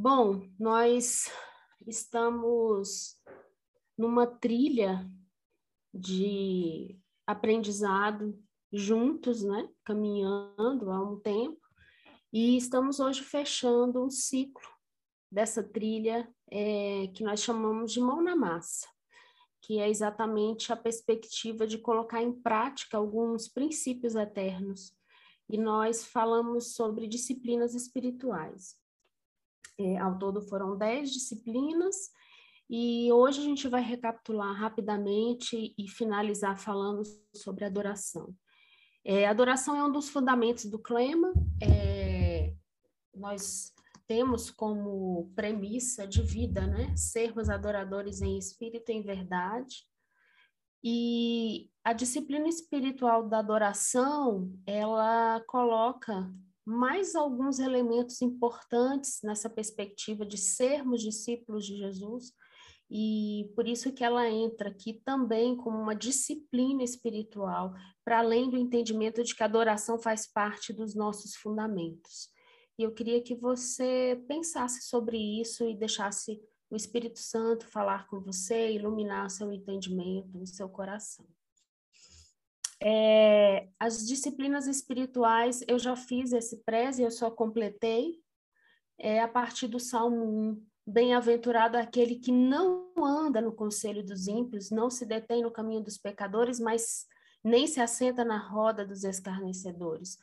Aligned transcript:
Bom, 0.00 0.48
nós 0.56 1.28
estamos 1.84 3.20
numa 3.98 4.28
trilha 4.28 5.04
de 5.92 6.96
aprendizado 7.26 8.40
juntos, 8.72 9.42
né? 9.42 9.68
Caminhando 9.84 10.92
há 10.92 11.02
um 11.02 11.18
tempo, 11.18 11.60
e 12.32 12.56
estamos 12.56 13.00
hoje 13.00 13.24
fechando 13.24 14.00
um 14.00 14.08
ciclo 14.08 14.68
dessa 15.32 15.64
trilha 15.64 16.32
é, 16.48 17.08
que 17.08 17.24
nós 17.24 17.42
chamamos 17.42 17.92
de 17.92 17.98
mão 17.98 18.22
na 18.22 18.36
massa, 18.36 18.86
que 19.60 19.80
é 19.80 19.90
exatamente 19.90 20.72
a 20.72 20.76
perspectiva 20.76 21.66
de 21.66 21.76
colocar 21.76 22.22
em 22.22 22.32
prática 22.32 22.96
alguns 22.96 23.48
princípios 23.48 24.14
eternos. 24.14 24.96
E 25.50 25.58
nós 25.58 26.04
falamos 26.04 26.76
sobre 26.76 27.08
disciplinas 27.08 27.74
espirituais. 27.74 28.78
É, 29.78 29.96
ao 29.98 30.18
todo 30.18 30.42
foram 30.42 30.76
dez 30.76 31.10
disciplinas, 31.12 32.10
e 32.68 33.10
hoje 33.12 33.40
a 33.40 33.44
gente 33.44 33.66
vai 33.68 33.80
recapitular 33.80 34.54
rapidamente 34.54 35.74
e 35.78 35.88
finalizar 35.88 36.58
falando 36.58 37.02
sobre 37.34 37.64
adoração. 37.64 38.34
É, 39.04 39.26
adoração 39.26 39.74
é 39.74 39.82
um 39.82 39.90
dos 39.90 40.10
fundamentos 40.10 40.66
do 40.66 40.78
clima. 40.78 41.32
É, 41.62 42.52
nós 43.14 43.72
temos 44.06 44.50
como 44.50 45.32
premissa 45.34 46.06
de 46.06 46.20
vida, 46.20 46.66
né? 46.66 46.94
Sermos 46.94 47.48
adoradores 47.48 48.20
em 48.20 48.36
espírito 48.36 48.90
e 48.90 48.96
em 48.96 49.02
verdade. 49.02 49.86
E 50.84 51.70
a 51.82 51.92
disciplina 51.92 52.48
espiritual 52.48 53.26
da 53.26 53.38
adoração, 53.38 54.52
ela 54.66 55.40
coloca 55.46 56.30
mais 56.68 57.14
alguns 57.14 57.58
elementos 57.58 58.20
importantes 58.20 59.20
nessa 59.22 59.48
perspectiva 59.48 60.26
de 60.26 60.36
sermos 60.36 61.00
discípulos 61.00 61.64
de 61.64 61.78
Jesus, 61.78 62.34
e 62.90 63.50
por 63.54 63.66
isso 63.66 63.90
que 63.92 64.04
ela 64.04 64.28
entra 64.28 64.68
aqui 64.68 65.00
também 65.02 65.56
como 65.56 65.78
uma 65.78 65.94
disciplina 65.94 66.82
espiritual, 66.82 67.72
para 68.04 68.18
além 68.18 68.50
do 68.50 68.58
entendimento 68.58 69.24
de 69.24 69.34
que 69.34 69.42
a 69.42 69.46
adoração 69.46 69.98
faz 69.98 70.30
parte 70.30 70.70
dos 70.72 70.94
nossos 70.94 71.34
fundamentos. 71.36 72.28
E 72.78 72.82
eu 72.82 72.92
queria 72.92 73.22
que 73.22 73.34
você 73.34 74.22
pensasse 74.28 74.82
sobre 74.88 75.16
isso 75.40 75.64
e 75.64 75.74
deixasse 75.74 76.38
o 76.70 76.76
Espírito 76.76 77.18
Santo 77.18 77.66
falar 77.66 78.06
com 78.08 78.20
você, 78.20 78.72
iluminar 78.72 79.30
seu 79.30 79.50
entendimento, 79.50 80.38
o 80.38 80.46
seu 80.46 80.68
coração. 80.68 81.26
É, 82.80 83.68
as 83.78 84.06
disciplinas 84.06 84.66
espirituais, 84.66 85.64
eu 85.66 85.78
já 85.78 85.96
fiz 85.96 86.32
esse 86.32 86.58
preze, 86.64 87.02
eu 87.02 87.10
só 87.10 87.30
completei, 87.30 88.20
é, 88.98 89.20
a 89.20 89.28
partir 89.28 89.66
do 89.68 89.80
Salmo 89.80 90.24
1. 90.24 90.66
Bem-aventurado 90.86 91.76
aquele 91.76 92.14
que 92.16 92.32
não 92.32 92.92
anda 93.04 93.40
no 93.40 93.52
conselho 93.52 94.04
dos 94.04 94.26
ímpios, 94.26 94.70
não 94.70 94.88
se 94.88 95.04
detém 95.04 95.42
no 95.42 95.50
caminho 95.50 95.82
dos 95.82 95.98
pecadores, 95.98 96.58
mas 96.58 97.06
nem 97.44 97.66
se 97.66 97.80
assenta 97.80 98.24
na 98.24 98.38
roda 98.38 98.86
dos 98.86 99.04
escarnecedores. 99.04 100.16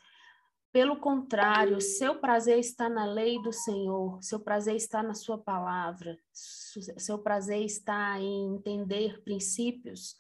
Pelo 0.72 0.98
contrário, 0.98 1.80
seu 1.80 2.20
prazer 2.20 2.60
está 2.60 2.90
na 2.90 3.06
lei 3.06 3.42
do 3.42 3.54
Senhor, 3.54 4.22
seu 4.22 4.40
prazer 4.40 4.76
está 4.76 5.02
na 5.02 5.14
sua 5.14 5.38
palavra, 5.38 6.18
seu 6.34 7.18
prazer 7.18 7.64
está 7.64 8.20
em 8.20 8.56
entender 8.56 9.24
princípios 9.24 10.18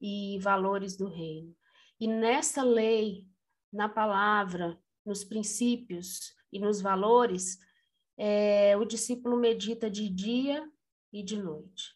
e 0.00 0.38
valores 0.40 0.96
do 0.96 1.08
reino. 1.08 1.56
E 2.00 2.08
nessa 2.08 2.62
lei, 2.62 3.28
na 3.70 3.88
palavra, 3.88 4.80
nos 5.04 5.22
princípios 5.22 6.34
e 6.50 6.58
nos 6.58 6.80
valores, 6.80 7.58
é, 8.16 8.76
o 8.76 8.84
discípulo 8.84 9.36
medita 9.36 9.90
de 9.90 10.08
dia 10.08 10.66
e 11.12 11.22
de 11.22 11.36
noite. 11.36 11.94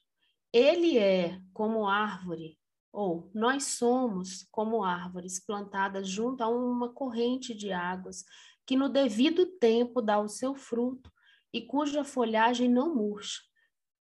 Ele 0.52 0.98
é 0.98 1.40
como 1.52 1.88
árvore 1.88 2.58
ou 2.94 3.28
nós 3.34 3.64
somos 3.64 4.46
como 4.52 4.84
árvores 4.84 5.44
plantadas 5.44 6.08
junto 6.08 6.44
a 6.44 6.48
uma 6.48 6.92
corrente 6.92 7.52
de 7.52 7.72
águas, 7.72 8.24
que 8.64 8.76
no 8.76 8.88
devido 8.88 9.46
tempo 9.58 10.00
dá 10.00 10.20
o 10.20 10.28
seu 10.28 10.54
fruto 10.54 11.10
e 11.52 11.60
cuja 11.60 12.04
folhagem 12.04 12.68
não 12.68 12.94
murcha, 12.94 13.42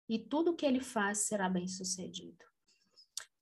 e 0.07 0.19
tudo 0.19 0.55
que 0.55 0.65
ele 0.65 0.79
faz 0.79 1.27
será 1.27 1.49
bem 1.49 1.67
sucedido. 1.67 2.45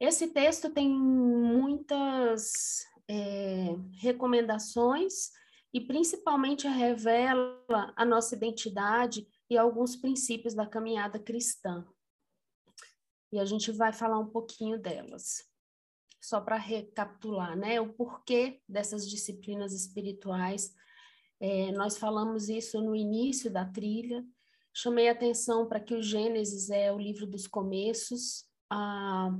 Esse 0.02 0.28
texto 0.28 0.70
tem 0.70 0.90
muitas 0.90 2.84
é, 3.08 3.76
recomendações 4.00 5.30
e 5.74 5.80
principalmente 5.80 6.68
revela 6.68 7.94
a 7.96 8.04
nossa 8.04 8.36
identidade 8.36 9.26
e 9.50 9.58
alguns 9.58 9.96
princípios 9.96 10.54
da 10.54 10.66
caminhada 10.66 11.18
cristã 11.18 11.86
e 13.32 13.40
a 13.40 13.46
gente 13.46 13.72
vai 13.72 13.94
falar 13.94 14.20
um 14.20 14.28
pouquinho 14.28 14.78
delas. 14.78 15.46
Só 16.20 16.42
para 16.42 16.58
recapitular, 16.58 17.58
né? 17.58 17.80
O 17.80 17.94
porquê 17.94 18.62
dessas 18.68 19.10
disciplinas 19.10 19.74
espirituais. 19.74 20.74
É, 21.40 21.72
nós 21.72 21.98
falamos 21.98 22.50
isso 22.50 22.80
no 22.82 22.96
início 22.96 23.50
da 23.50 23.66
trilha. 23.66 24.24
Chamei 24.74 25.10
atenção 25.10 25.68
para 25.68 25.80
que 25.80 25.96
o 25.96 26.04
Gênesis 26.04 26.70
é 26.70 26.92
o 26.92 27.00
livro 27.00 27.26
dos 27.26 27.48
começos. 27.48 28.46
Ah, 28.70 29.32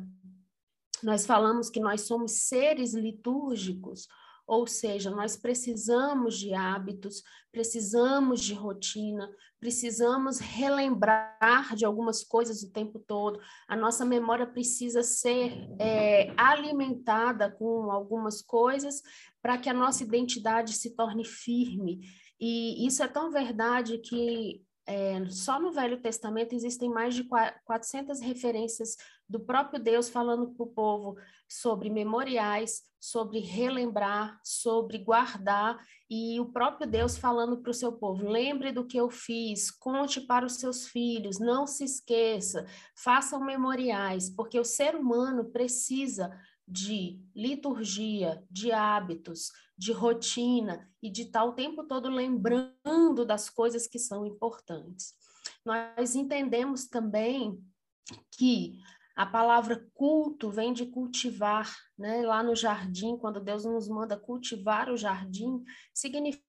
nós 1.03 1.25
falamos 1.25 1.69
que 1.69 1.79
nós 1.79 2.01
somos 2.01 2.47
seres 2.47 2.94
litúrgicos, 2.94 4.07
ou 4.47 4.67
seja, 4.67 5.09
nós 5.09 5.38
precisamos 5.38 6.38
de 6.38 6.53
hábitos, 6.53 7.23
precisamos 7.51 8.41
de 8.41 8.53
rotina, 8.53 9.29
precisamos 9.59 10.39
relembrar 10.39 11.73
de 11.75 11.85
algumas 11.85 12.23
coisas 12.23 12.62
o 12.62 12.72
tempo 12.72 13.00
todo. 13.00 13.39
A 13.67 13.75
nossa 13.75 14.03
memória 14.03 14.45
precisa 14.45 15.03
ser 15.03 15.53
é, 15.79 16.34
alimentada 16.35 17.50
com 17.50 17.91
algumas 17.91 18.41
coisas 18.41 19.01
para 19.41 19.57
que 19.57 19.69
a 19.69 19.73
nossa 19.73 20.03
identidade 20.03 20.73
se 20.73 20.95
torne 20.95 21.23
firme. 21.23 22.01
E 22.39 22.85
isso 22.85 23.03
é 23.03 23.07
tão 23.07 23.31
verdade 23.31 24.00
que 24.00 24.66
é, 24.88 25.23
só 25.29 25.59
no 25.59 25.72
Velho 25.72 26.01
Testamento 26.01 26.53
existem 26.53 26.89
mais 26.89 27.13
de 27.13 27.23
400 27.23 28.19
referências 28.19 28.97
do 29.31 29.40
próprio 29.40 29.81
Deus 29.81 30.09
falando 30.09 30.52
para 30.52 30.64
o 30.64 30.68
povo 30.68 31.18
sobre 31.47 31.90
memoriais, 31.90 32.84
sobre 33.00 33.40
relembrar, 33.40 34.40
sobre 34.44 34.97
guardar, 34.97 35.84
e 36.09 36.40
o 36.40 36.52
próprio 36.52 36.86
Deus 36.86 37.18
falando 37.18 37.62
para 37.62 37.72
o 37.72 37.74
seu 37.74 37.94
povo: 37.94 38.28
lembre 38.28 38.74
do 38.74 38.86
que 38.86 38.97
eu 38.97 39.09
fiz, 39.09 39.72
conte 39.72 40.19
para 40.19 40.46
os 40.46 40.58
seus 40.58 40.88
filhos, 40.88 41.40
não 41.40 41.66
se 41.66 41.86
esqueça, 41.86 42.66
façam 42.96 43.44
memoriais, 43.44 44.30
porque 44.30 44.59
o 44.59 44.66
ser 44.66 44.96
humano 44.96 45.46
precisa 45.46 46.30
de 46.68 47.19
liturgia, 47.34 48.44
de 48.52 48.72
hábitos, 48.72 49.52
de 49.78 49.92
rotina 49.92 50.90
e 51.02 51.09
de 51.09 51.24
estar 51.24 51.44
o 51.44 51.53
tempo 51.53 51.86
todo 51.86 52.09
lembrando 52.09 53.25
das 53.25 53.50
coisas 53.50 53.88
que 53.88 53.98
são 53.98 54.25
importantes. 54.25 55.13
Nós 55.66 56.16
entendemos 56.16 56.86
também 56.86 57.59
que 58.31 58.80
a 59.22 59.26
palavra 59.28 59.88
culto 59.94 60.50
vem 60.50 60.74
de 60.74 60.84
cultivar, 60.88 61.72
né? 61.96 62.26
Lá 62.26 62.42
no 62.42 62.56
jardim, 62.56 63.16
quando 63.18 63.40
Deus 63.40 63.64
nos 63.64 63.88
manda 63.88 64.18
cultivar 64.18 64.90
o 64.90 64.98
jardim, 64.98 65.64
significa 65.94 66.44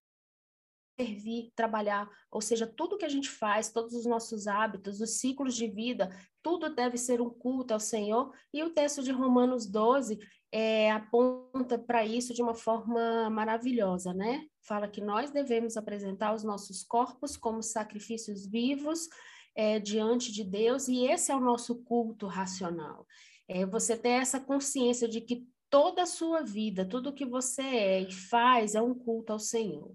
servir, 0.99 1.53
trabalhar, 1.55 2.09
ou 2.31 2.41
seja, 2.41 2.67
tudo 2.67 2.97
que 2.97 3.05
a 3.05 3.11
gente 3.11 3.29
faz, 3.29 3.71
todos 3.71 3.93
os 3.93 4.07
nossos 4.07 4.47
hábitos, 4.47 5.03
os 5.03 5.21
ciclos 5.21 5.55
de 5.55 5.67
vida, 5.67 6.09
tudo 6.43 6.75
deve 6.75 6.97
ser 6.97 7.21
um 7.21 7.29
culto 7.29 7.75
ao 7.75 7.81
Senhor. 7.81 8.33
E 8.55 8.63
o 8.63 8.71
texto 8.71 9.03
de 9.03 9.13
Romanos 9.13 9.67
12 9.67 10.19
é, 10.51 10.91
aponta 10.93 11.79
para 11.79 12.07
isso 12.07 12.33
de 12.33 12.41
uma 12.41 12.55
forma 12.55 13.29
maravilhosa, 13.29 14.15
né? 14.15 14.47
Fala 14.67 14.89
que 14.89 15.03
nós 15.03 15.31
devemos 15.31 15.77
apresentar 15.77 16.35
os 16.35 16.43
nossos 16.43 16.83
corpos 16.83 17.37
como 17.37 17.63
sacrifícios 17.63 18.47
vivos 18.47 19.09
é, 19.55 19.79
diante 19.79 20.33
de 20.33 20.45
Deus, 20.45 20.89
e 20.89 21.07
esse 21.07 21.31
é 21.31 21.37
o 21.37 21.41
nosso 21.41 21.83
culto 21.85 22.27
racional. 22.27 23.07
É, 23.49 23.67
você 23.67 23.97
ter 23.97 24.11
essa 24.11 24.41
consciência 24.41 25.09
de 25.09 25.21
que 25.21 25.47
toda 25.69 26.03
a 26.03 26.07
sua 26.07 26.43
vida, 26.43 26.85
tudo 26.87 27.15
que 27.15 27.25
você 27.25 27.63
é 27.63 28.01
e 28.01 28.13
faz 28.13 28.75
é 28.75 28.83
um 28.83 28.95
culto 28.95 29.33
ao 29.33 29.39
Senhor. 29.39 29.95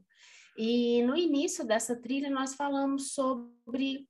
E 0.58 1.04
no 1.04 1.16
início 1.16 1.66
dessa 1.66 1.96
trilha 1.96 2.32
nós 2.32 2.56
falamos 2.56 3.14
sobre 3.14 4.08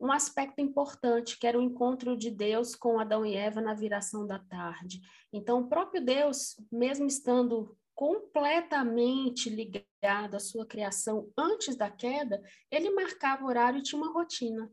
um 0.00 0.10
aspecto 0.10 0.60
importante, 0.60 1.38
que 1.38 1.46
era 1.46 1.58
o 1.58 1.62
encontro 1.62 2.16
de 2.16 2.30
Deus 2.30 2.74
com 2.74 2.98
Adão 2.98 3.26
e 3.26 3.34
Eva 3.34 3.60
na 3.60 3.74
viração 3.74 4.26
da 4.26 4.38
tarde. 4.38 5.00
Então, 5.32 5.60
o 5.60 5.68
próprio 5.68 6.02
Deus, 6.02 6.56
mesmo 6.70 7.06
estando 7.06 7.76
completamente 7.94 9.50
ligado 9.50 10.34
à 10.34 10.40
sua 10.40 10.66
criação 10.66 11.30
antes 11.36 11.76
da 11.76 11.90
queda, 11.90 12.42
ele 12.70 12.90
marcava 12.90 13.44
horário 13.44 13.78
e 13.78 13.82
tinha 13.82 14.00
uma 14.00 14.12
rotina. 14.12 14.70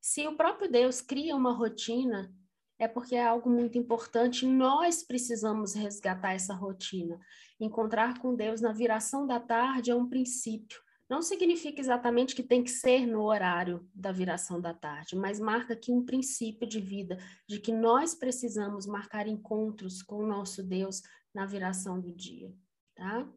Se 0.00 0.26
o 0.26 0.36
próprio 0.36 0.70
Deus 0.70 1.00
cria 1.00 1.36
uma 1.36 1.52
rotina, 1.52 2.34
é 2.78 2.88
porque 2.88 3.14
é 3.14 3.24
algo 3.24 3.50
muito 3.50 3.76
importante. 3.76 4.46
Nós 4.46 5.02
precisamos 5.02 5.74
resgatar 5.74 6.32
essa 6.32 6.54
rotina. 6.54 7.20
Encontrar 7.60 8.18
com 8.18 8.34
Deus 8.34 8.62
na 8.62 8.72
viração 8.72 9.26
da 9.26 9.38
tarde 9.38 9.90
é 9.90 9.94
um 9.94 10.08
princípio. 10.08 10.80
Não 11.10 11.20
significa 11.20 11.80
exatamente 11.80 12.34
que 12.34 12.42
tem 12.42 12.62
que 12.62 12.70
ser 12.70 13.04
no 13.04 13.22
horário 13.22 13.86
da 13.92 14.12
viração 14.12 14.60
da 14.60 14.72
tarde, 14.72 15.16
mas 15.16 15.40
marca 15.40 15.74
aqui 15.74 15.92
um 15.92 16.04
princípio 16.04 16.66
de 16.66 16.80
vida, 16.80 17.18
de 17.48 17.58
que 17.58 17.72
nós 17.72 18.14
precisamos 18.14 18.86
marcar 18.86 19.26
encontros 19.26 20.02
com 20.02 20.22
o 20.22 20.26
nosso 20.26 20.62
Deus 20.62 21.02
na 21.34 21.44
viração 21.44 22.00
do 22.00 22.12
dia, 22.12 22.54
tá? 22.94 23.28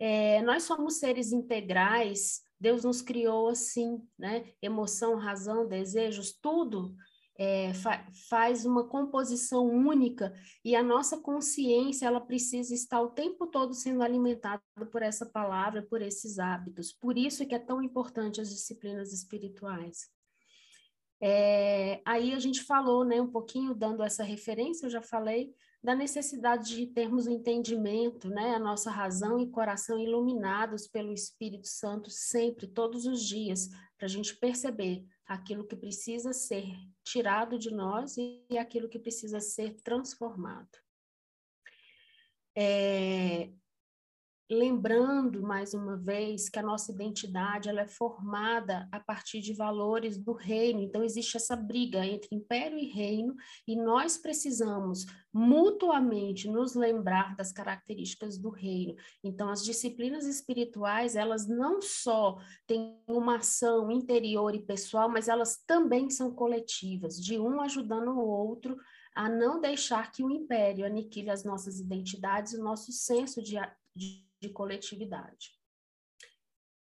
É, 0.00 0.42
nós 0.42 0.64
somos 0.64 0.98
seres 0.98 1.32
integrais, 1.32 2.42
Deus 2.58 2.84
nos 2.84 3.02
criou 3.02 3.48
assim, 3.48 4.02
né? 4.18 4.52
Emoção, 4.62 5.16
razão, 5.16 5.66
desejos, 5.66 6.32
tudo 6.40 6.94
é, 7.38 7.74
fa 7.74 8.04
faz 8.28 8.64
uma 8.64 8.88
composição 8.88 9.66
única 9.66 10.32
e 10.64 10.74
a 10.74 10.82
nossa 10.82 11.20
consciência 11.20 12.06
ela 12.06 12.20
precisa 12.20 12.74
estar 12.74 13.00
o 13.00 13.10
tempo 13.10 13.46
todo 13.46 13.74
sendo 13.74 14.02
alimentada 14.02 14.62
por 14.90 15.02
essa 15.02 15.26
palavra, 15.26 15.82
por 15.82 16.00
esses 16.00 16.38
hábitos. 16.38 16.92
Por 16.92 17.18
isso 17.18 17.46
que 17.46 17.54
é 17.54 17.58
tão 17.58 17.82
importante 17.82 18.40
as 18.40 18.48
disciplinas 18.48 19.12
espirituais. 19.12 20.08
É, 21.20 22.00
aí 22.04 22.32
a 22.32 22.38
gente 22.38 22.62
falou, 22.62 23.04
né, 23.04 23.20
um 23.20 23.30
pouquinho 23.30 23.74
dando 23.74 24.02
essa 24.02 24.22
referência, 24.22 24.86
eu 24.86 24.90
já 24.90 25.02
falei 25.02 25.54
da 25.86 25.94
necessidade 25.94 26.74
de 26.74 26.84
termos 26.88 27.28
o 27.28 27.30
um 27.30 27.34
entendimento, 27.34 28.28
né, 28.28 28.56
a 28.56 28.58
nossa 28.58 28.90
razão 28.90 29.38
e 29.38 29.48
coração 29.48 29.96
iluminados 30.00 30.88
pelo 30.88 31.12
Espírito 31.12 31.68
Santo 31.68 32.10
sempre, 32.10 32.66
todos 32.66 33.06
os 33.06 33.22
dias, 33.24 33.68
para 33.96 34.06
a 34.06 34.08
gente 34.08 34.34
perceber 34.34 35.06
aquilo 35.24 35.64
que 35.64 35.76
precisa 35.76 36.32
ser 36.32 36.66
tirado 37.04 37.56
de 37.56 37.70
nós 37.70 38.16
e 38.16 38.58
aquilo 38.58 38.88
que 38.88 38.98
precisa 38.98 39.38
ser 39.38 39.76
transformado. 39.82 40.76
É, 42.52 43.48
lembrando 44.48 45.42
mais 45.42 45.74
uma 45.74 45.96
vez 45.96 46.48
que 46.48 46.58
a 46.58 46.62
nossa 46.62 46.92
identidade 46.92 47.68
ela 47.68 47.80
é 47.80 47.86
formada 47.86 48.88
a 48.92 49.00
partir 49.00 49.40
de 49.40 49.52
valores 49.52 50.16
do 50.16 50.32
reino. 50.32 50.80
Então 50.80 51.02
existe 51.02 51.36
essa 51.36 51.56
briga 51.56 52.06
entre 52.06 52.34
império 52.34 52.78
e 52.78 52.86
reino 52.86 53.34
e 53.66 53.74
nós 53.74 54.16
precisamos 54.16 55.04
mutuamente 55.32 56.48
nos 56.48 56.74
lembrar 56.74 57.34
das 57.34 57.50
características 57.50 58.38
do 58.38 58.50
reino. 58.50 58.94
Então 59.22 59.48
as 59.48 59.64
disciplinas 59.64 60.26
espirituais, 60.26 61.16
elas 61.16 61.48
não 61.48 61.82
só 61.82 62.38
têm 62.66 63.00
uma 63.08 63.36
ação 63.36 63.90
interior 63.90 64.54
e 64.54 64.62
pessoal, 64.62 65.08
mas 65.08 65.28
elas 65.28 65.62
também 65.66 66.08
são 66.08 66.32
coletivas, 66.32 67.16
de 67.16 67.38
um 67.38 67.60
ajudando 67.60 68.12
o 68.12 68.26
outro 68.26 68.76
a 69.14 69.28
não 69.28 69.60
deixar 69.60 70.12
que 70.12 70.22
o 70.22 70.30
império 70.30 70.84
aniquile 70.84 71.30
as 71.30 71.42
nossas 71.42 71.80
identidades, 71.80 72.52
o 72.52 72.62
nosso 72.62 72.92
senso 72.92 73.42
de, 73.42 73.56
de 73.94 74.25
de 74.40 74.48
coletividade. 74.50 75.56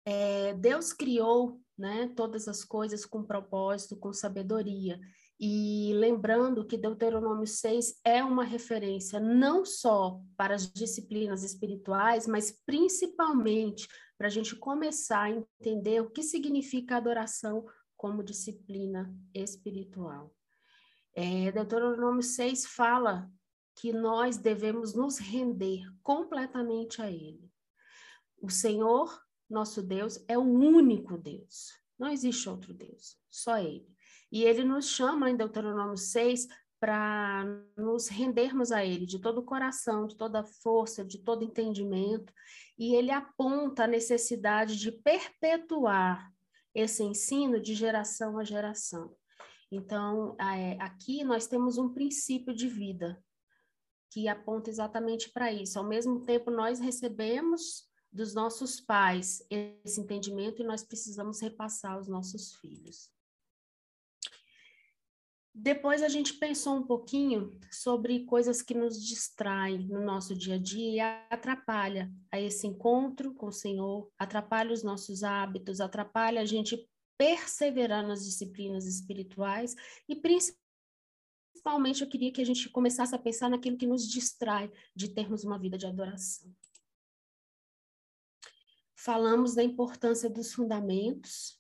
É, 0.06 0.54
Deus 0.56 0.92
criou 0.94 1.62
né, 1.78 2.12
todas 2.16 2.48
as 2.48 2.64
coisas 2.64 3.06
com 3.06 3.24
propósito, 3.24 3.96
com 3.96 4.12
sabedoria. 4.12 5.00
E 5.40 5.94
lembrando 5.94 6.66
que 6.66 6.78
Deuteronômio 6.78 7.48
6 7.48 8.02
é 8.04 8.24
uma 8.24 8.44
referência 8.44 9.20
não 9.20 9.64
só 9.64 10.20
para 10.36 10.56
as 10.56 10.70
disciplinas 10.72 11.44
espirituais, 11.44 12.28
mas 12.28 12.52
principalmente 12.66 13.88
para 14.18 14.28
a 14.28 14.30
gente 14.30 14.56
começar 14.56 15.24
a 15.24 15.30
entender 15.30 16.02
o 16.02 16.10
que 16.10 16.22
significa 16.22 16.98
adoração 16.98 17.66
como 17.96 18.24
disciplina 18.24 19.14
espiritual. 19.34 20.34
É, 21.16 21.52
Deuteronômio 21.52 22.22
6 22.22 22.66
fala 22.66 23.30
que 23.80 23.94
nós 23.94 24.38
devemos 24.38 24.94
nos 24.94 25.18
render 25.18 25.86
completamente 26.04 27.02
a 27.02 27.10
Ele. 27.10 27.50
O 28.42 28.50
Senhor, 28.50 29.18
nosso 29.50 29.82
Deus, 29.82 30.22
é 30.28 30.38
o 30.38 30.42
único 30.42 31.18
Deus. 31.18 31.72
Não 31.98 32.10
existe 32.10 32.50
outro 32.50 32.74
Deus, 32.74 33.18
só 33.30 33.58
Ele. 33.58 33.88
E 34.30 34.44
Ele 34.44 34.66
nos 34.66 34.90
chama 34.90 35.30
em 35.30 35.38
Deuteronômio 35.38 35.96
6 35.96 36.48
para 36.78 37.46
nos 37.78 38.10
rendermos 38.10 38.72
a 38.72 38.86
Ele 38.86 39.06
de 39.06 39.20
todo 39.20 39.40
o 39.40 39.46
coração, 39.46 40.08
de 40.08 40.16
toda 40.18 40.42
a 40.42 40.46
força, 40.46 41.06
de 41.06 41.20
todo 41.20 41.46
entendimento. 41.46 42.34
E 42.78 42.96
Ele 42.96 43.12
aponta 43.12 43.86
a 43.86 43.88
necessidade 43.88 44.78
de 44.78 44.92
perpetuar 44.92 46.30
esse 46.76 47.02
ensino 47.02 47.62
de 47.62 47.74
geração 47.74 48.38
a 48.38 48.44
geração. 48.44 49.16
Então, 49.72 50.36
é, 50.40 50.78
aqui 50.82 51.24
nós 51.24 51.48
temos 51.48 51.78
um 51.78 51.94
princípio 51.94 52.54
de 52.54 52.68
vida, 52.68 53.22
que 54.10 54.28
aponta 54.28 54.70
exatamente 54.70 55.30
para 55.30 55.52
isso. 55.52 55.78
Ao 55.78 55.86
mesmo 55.86 56.22
tempo, 56.22 56.50
nós 56.50 56.80
recebemos 56.80 57.88
dos 58.12 58.34
nossos 58.34 58.82
pais 58.82 59.46
esse 59.50 60.02
entendimento 60.02 60.62
e 60.62 60.66
nós 60.66 60.84
precisamos 60.84 61.42
repassar 61.42 61.94
aos 61.94 62.08
nossos 62.08 62.56
filhos. 62.56 63.12
Depois 65.54 66.02
a 66.02 66.08
gente 66.08 66.36
pensou 66.36 66.76
um 66.78 66.88
pouquinho 66.88 67.60
sobre 67.70 68.24
coisas 68.26 68.62
que 68.62 68.74
nos 68.74 69.04
distraem 69.04 69.88
no 69.88 70.02
nosso 70.02 70.34
dia 70.36 70.56
a 70.56 70.58
dia 70.58 70.92
e 70.92 71.00
atrapalha 71.30 72.10
a 72.32 72.40
esse 72.40 72.66
encontro 72.66 73.34
com 73.34 73.48
o 73.48 73.52
Senhor, 73.52 74.10
atrapalha 74.18 74.72
os 74.72 74.84
nossos 74.84 75.24
hábitos, 75.24 75.82
atrapalha 75.82 76.42
a 76.42 76.46
gente 76.46 76.88
perseverar 77.18 78.08
nas 78.08 78.24
disciplinas 78.24 78.86
espirituais 78.86 79.76
e 80.08 80.16
principalmente 80.16 80.69
principalmente 81.52 82.02
eu 82.02 82.10
queria 82.10 82.32
que 82.32 82.42
a 82.42 82.46
gente 82.46 82.70
começasse 82.70 83.14
a 83.14 83.20
pensar 83.20 83.50
naquilo 83.50 83.78
que 83.78 83.88
nos 83.88 84.08
distrai 84.08 84.72
de 84.96 85.10
termos 85.10 85.44
uma 85.44 85.60
vida 85.60 85.78
de 85.78 85.86
adoração. 85.86 86.54
Falamos 88.96 89.56
da 89.56 89.64
importância 89.64 90.30
dos 90.30 90.54
fundamentos 90.54 91.60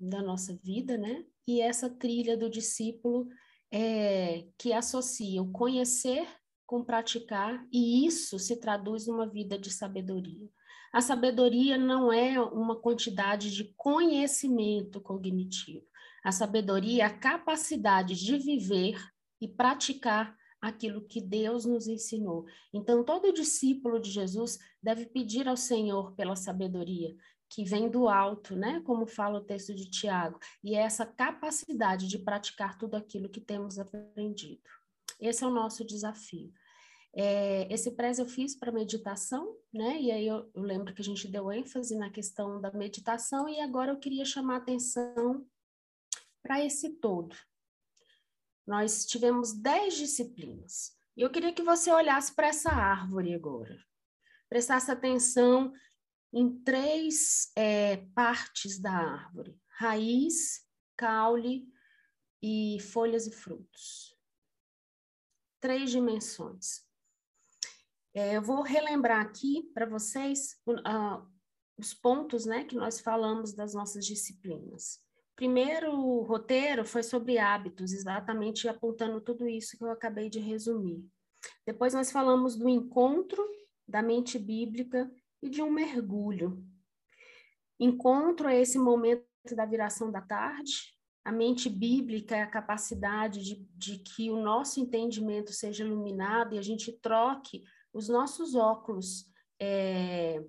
da 0.00 0.22
nossa 0.22 0.56
vida, 0.62 0.96
né? 0.96 1.24
E 1.46 1.60
essa 1.60 1.88
trilha 1.88 2.36
do 2.36 2.48
discípulo 2.48 3.28
é, 3.70 4.48
que 4.58 4.72
associa 4.72 5.42
o 5.42 5.50
conhecer 5.50 6.26
com 6.66 6.82
praticar, 6.82 7.66
e 7.70 8.06
isso 8.06 8.38
se 8.38 8.56
traduz 8.56 9.06
numa 9.06 9.26
vida 9.26 9.58
de 9.58 9.70
sabedoria. 9.70 10.48
A 10.92 11.00
sabedoria 11.00 11.76
não 11.76 12.12
é 12.12 12.40
uma 12.40 12.80
quantidade 12.80 13.50
de 13.50 13.64
conhecimento 13.76 15.00
cognitivo. 15.00 15.86
A 16.24 16.30
sabedoria 16.30 17.02
é 17.02 17.06
a 17.06 17.18
capacidade 17.18 18.14
de 18.14 18.38
viver 18.38 18.96
e 19.40 19.48
praticar 19.48 20.36
aquilo 20.60 21.04
que 21.04 21.20
Deus 21.20 21.64
nos 21.64 21.88
ensinou. 21.88 22.46
Então, 22.72 23.04
todo 23.04 23.32
discípulo 23.32 23.98
de 23.98 24.10
Jesus 24.10 24.58
deve 24.80 25.06
pedir 25.06 25.48
ao 25.48 25.56
Senhor 25.56 26.14
pela 26.14 26.36
sabedoria, 26.36 27.16
que 27.50 27.64
vem 27.64 27.90
do 27.90 28.08
alto, 28.08 28.54
né? 28.54 28.80
Como 28.86 29.04
fala 29.04 29.40
o 29.40 29.44
texto 29.44 29.74
de 29.74 29.90
Tiago, 29.90 30.38
e 30.62 30.76
é 30.76 30.78
essa 30.78 31.04
capacidade 31.04 32.06
de 32.06 32.18
praticar 32.18 32.78
tudo 32.78 32.94
aquilo 32.94 33.28
que 33.28 33.40
temos 33.40 33.78
aprendido. 33.78 34.62
Esse 35.20 35.42
é 35.42 35.46
o 35.46 35.50
nosso 35.50 35.84
desafio. 35.84 36.52
É, 37.14 37.70
esse 37.70 37.90
pré 37.90 38.12
eu 38.16 38.26
fiz 38.26 38.56
para 38.56 38.72
meditação, 38.72 39.54
né? 39.74 40.00
E 40.00 40.12
aí 40.12 40.26
eu, 40.26 40.48
eu 40.54 40.62
lembro 40.62 40.94
que 40.94 41.02
a 41.02 41.04
gente 41.04 41.28
deu 41.28 41.52
ênfase 41.52 41.96
na 41.96 42.08
questão 42.08 42.60
da 42.60 42.72
meditação, 42.72 43.48
e 43.48 43.60
agora 43.60 43.90
eu 43.90 43.98
queria 43.98 44.24
chamar 44.24 44.58
atenção 44.58 45.44
para 46.42 46.64
esse 46.64 46.90
todo, 46.96 47.34
nós 48.66 49.06
tivemos 49.06 49.52
dez 49.52 49.94
disciplinas. 49.94 50.96
E 51.16 51.22
eu 51.22 51.30
queria 51.30 51.52
que 51.52 51.62
você 51.62 51.90
olhasse 51.90 52.34
para 52.34 52.48
essa 52.48 52.70
árvore 52.70 53.34
agora. 53.34 53.76
Prestasse 54.48 54.90
atenção 54.90 55.72
em 56.32 56.62
três 56.62 57.52
é, 57.56 57.98
partes 58.14 58.78
da 58.78 58.92
árvore: 58.92 59.60
raiz, 59.68 60.66
caule 60.96 61.68
e 62.42 62.78
folhas 62.80 63.26
e 63.26 63.32
frutos. 63.32 64.16
Três 65.60 65.90
dimensões. 65.90 66.84
É, 68.14 68.36
eu 68.36 68.42
vou 68.42 68.62
relembrar 68.62 69.20
aqui 69.20 69.70
para 69.72 69.86
vocês 69.86 70.60
uh, 70.66 71.26
os 71.78 71.94
pontos 71.94 72.44
né, 72.44 72.64
que 72.64 72.74
nós 72.74 73.00
falamos 73.00 73.54
das 73.54 73.74
nossas 73.74 74.04
disciplinas 74.04 75.02
primeiro 75.36 76.22
roteiro 76.22 76.84
foi 76.84 77.02
sobre 77.02 77.38
hábitos, 77.38 77.92
exatamente 77.92 78.68
apontando 78.68 79.20
tudo 79.20 79.48
isso 79.48 79.76
que 79.76 79.84
eu 79.84 79.90
acabei 79.90 80.28
de 80.28 80.38
resumir. 80.38 81.04
Depois 81.66 81.94
nós 81.94 82.10
falamos 82.10 82.56
do 82.56 82.68
encontro 82.68 83.42
da 83.86 84.02
mente 84.02 84.38
bíblica 84.38 85.10
e 85.42 85.48
de 85.48 85.60
um 85.62 85.70
mergulho. 85.70 86.64
Encontro 87.78 88.48
é 88.48 88.60
esse 88.60 88.78
momento 88.78 89.26
da 89.56 89.66
viração 89.66 90.10
da 90.10 90.20
tarde. 90.20 90.94
A 91.24 91.32
mente 91.32 91.68
bíblica 91.68 92.36
é 92.36 92.42
a 92.42 92.50
capacidade 92.50 93.42
de, 93.42 93.66
de 93.74 93.98
que 93.98 94.30
o 94.30 94.40
nosso 94.40 94.80
entendimento 94.80 95.52
seja 95.52 95.84
iluminado 95.84 96.54
e 96.54 96.58
a 96.58 96.62
gente 96.62 96.92
troque 97.00 97.62
os 97.92 98.08
nossos 98.08 98.54
óculos 98.54 99.26
é, 99.60 100.42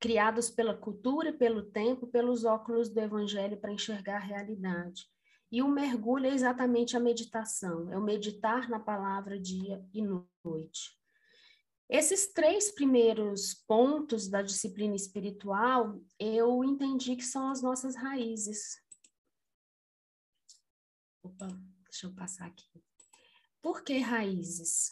criados 0.00 0.50
pela 0.50 0.76
cultura 0.76 1.32
pelo 1.32 1.62
tempo, 1.62 2.06
pelos 2.06 2.44
óculos 2.44 2.88
do 2.88 3.00
evangelho 3.00 3.56
para 3.56 3.72
enxergar 3.72 4.16
a 4.16 4.24
realidade. 4.24 5.08
E 5.50 5.62
o 5.62 5.68
mergulho 5.68 6.26
é 6.26 6.34
exatamente 6.34 6.96
a 6.96 7.00
meditação, 7.00 7.90
é 7.92 7.96
o 7.96 8.02
meditar 8.02 8.68
na 8.68 8.80
palavra 8.80 9.38
dia 9.38 9.84
e 9.92 10.02
noite. 10.02 10.98
Esses 11.88 12.32
três 12.32 12.72
primeiros 12.72 13.54
pontos 13.54 14.28
da 14.28 14.42
disciplina 14.42 14.96
espiritual, 14.96 16.00
eu 16.18 16.64
entendi 16.64 17.14
que 17.14 17.24
são 17.24 17.50
as 17.50 17.62
nossas 17.62 17.94
raízes. 17.94 18.82
Opa, 21.22 21.48
deixa 21.84 22.06
eu 22.06 22.14
passar 22.14 22.46
aqui. 22.46 22.82
Por 23.62 23.84
que 23.84 23.98
raízes? 23.98 24.90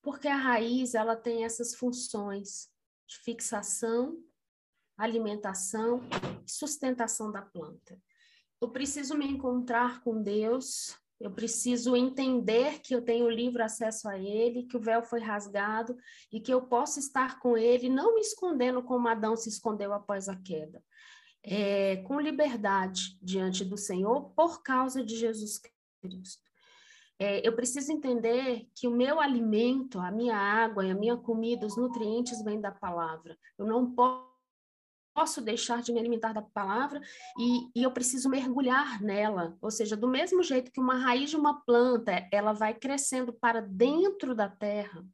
Porque 0.00 0.28
a 0.28 0.36
raiz 0.36 0.94
ela 0.94 1.16
tem 1.16 1.44
essas 1.44 1.74
funções 1.74 2.69
de 3.10 3.18
fixação, 3.18 4.16
alimentação 4.96 6.00
e 6.46 6.50
sustentação 6.50 7.32
da 7.32 7.42
planta. 7.42 8.00
Eu 8.60 8.70
preciso 8.70 9.16
me 9.16 9.26
encontrar 9.26 10.00
com 10.02 10.22
Deus, 10.22 10.96
eu 11.18 11.30
preciso 11.30 11.96
entender 11.96 12.78
que 12.80 12.94
eu 12.94 13.02
tenho 13.02 13.28
livre 13.28 13.62
acesso 13.62 14.08
a 14.08 14.16
Ele, 14.16 14.62
que 14.62 14.76
o 14.76 14.80
véu 14.80 15.02
foi 15.02 15.20
rasgado 15.20 15.96
e 16.32 16.40
que 16.40 16.52
eu 16.54 16.62
posso 16.62 17.00
estar 17.00 17.40
com 17.40 17.56
Ele, 17.56 17.88
não 17.88 18.14
me 18.14 18.20
escondendo 18.20 18.80
como 18.80 19.08
Adão 19.08 19.36
se 19.36 19.48
escondeu 19.48 19.92
após 19.92 20.28
a 20.28 20.36
queda, 20.36 20.80
é, 21.42 21.96
com 22.04 22.20
liberdade 22.20 23.18
diante 23.20 23.64
do 23.64 23.76
Senhor 23.76 24.30
por 24.36 24.62
causa 24.62 25.04
de 25.04 25.16
Jesus 25.16 25.60
Cristo. 26.00 26.49
É, 27.22 27.46
eu 27.46 27.52
preciso 27.52 27.92
entender 27.92 28.66
que 28.74 28.88
o 28.88 28.90
meu 28.90 29.20
alimento, 29.20 29.98
a 29.98 30.10
minha 30.10 30.34
água 30.34 30.86
e 30.86 30.90
a 30.90 30.94
minha 30.94 31.18
comida, 31.18 31.66
os 31.66 31.76
nutrientes 31.76 32.42
vêm 32.42 32.58
da 32.58 32.72
palavra. 32.72 33.36
Eu 33.58 33.66
não 33.66 33.94
posso 35.14 35.42
deixar 35.42 35.82
de 35.82 35.92
me 35.92 36.00
alimentar 36.00 36.32
da 36.32 36.40
palavra 36.40 36.98
e, 37.38 37.78
e, 37.78 37.82
eu 37.82 37.90
preciso 37.90 38.30
mergulhar 38.30 39.02
nela. 39.02 39.54
Ou 39.60 39.70
seja, 39.70 39.94
do 39.98 40.08
mesmo 40.08 40.42
jeito 40.42 40.72
que 40.72 40.80
uma 40.80 40.96
raiz 40.96 41.28
de 41.28 41.36
uma 41.36 41.60
planta, 41.60 42.26
ela 42.32 42.54
vai 42.54 42.72
crescendo 42.72 43.34
para 43.34 43.60
dentro 43.60 44.34
da 44.34 44.48
terra, 44.48 45.04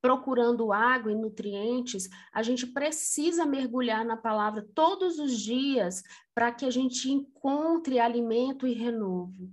procurando 0.00 0.72
água 0.72 1.10
e 1.10 1.16
nutrientes, 1.16 2.08
a 2.32 2.44
gente 2.44 2.64
precisa 2.64 3.44
mergulhar 3.44 4.04
na 4.04 4.16
palavra 4.16 4.64
todos 4.72 5.18
os 5.18 5.36
dias 5.36 6.04
para 6.32 6.52
que 6.52 6.64
a 6.64 6.70
gente 6.70 7.10
encontre 7.10 7.98
alimento 7.98 8.68
e 8.68 8.72
renovo. 8.72 9.50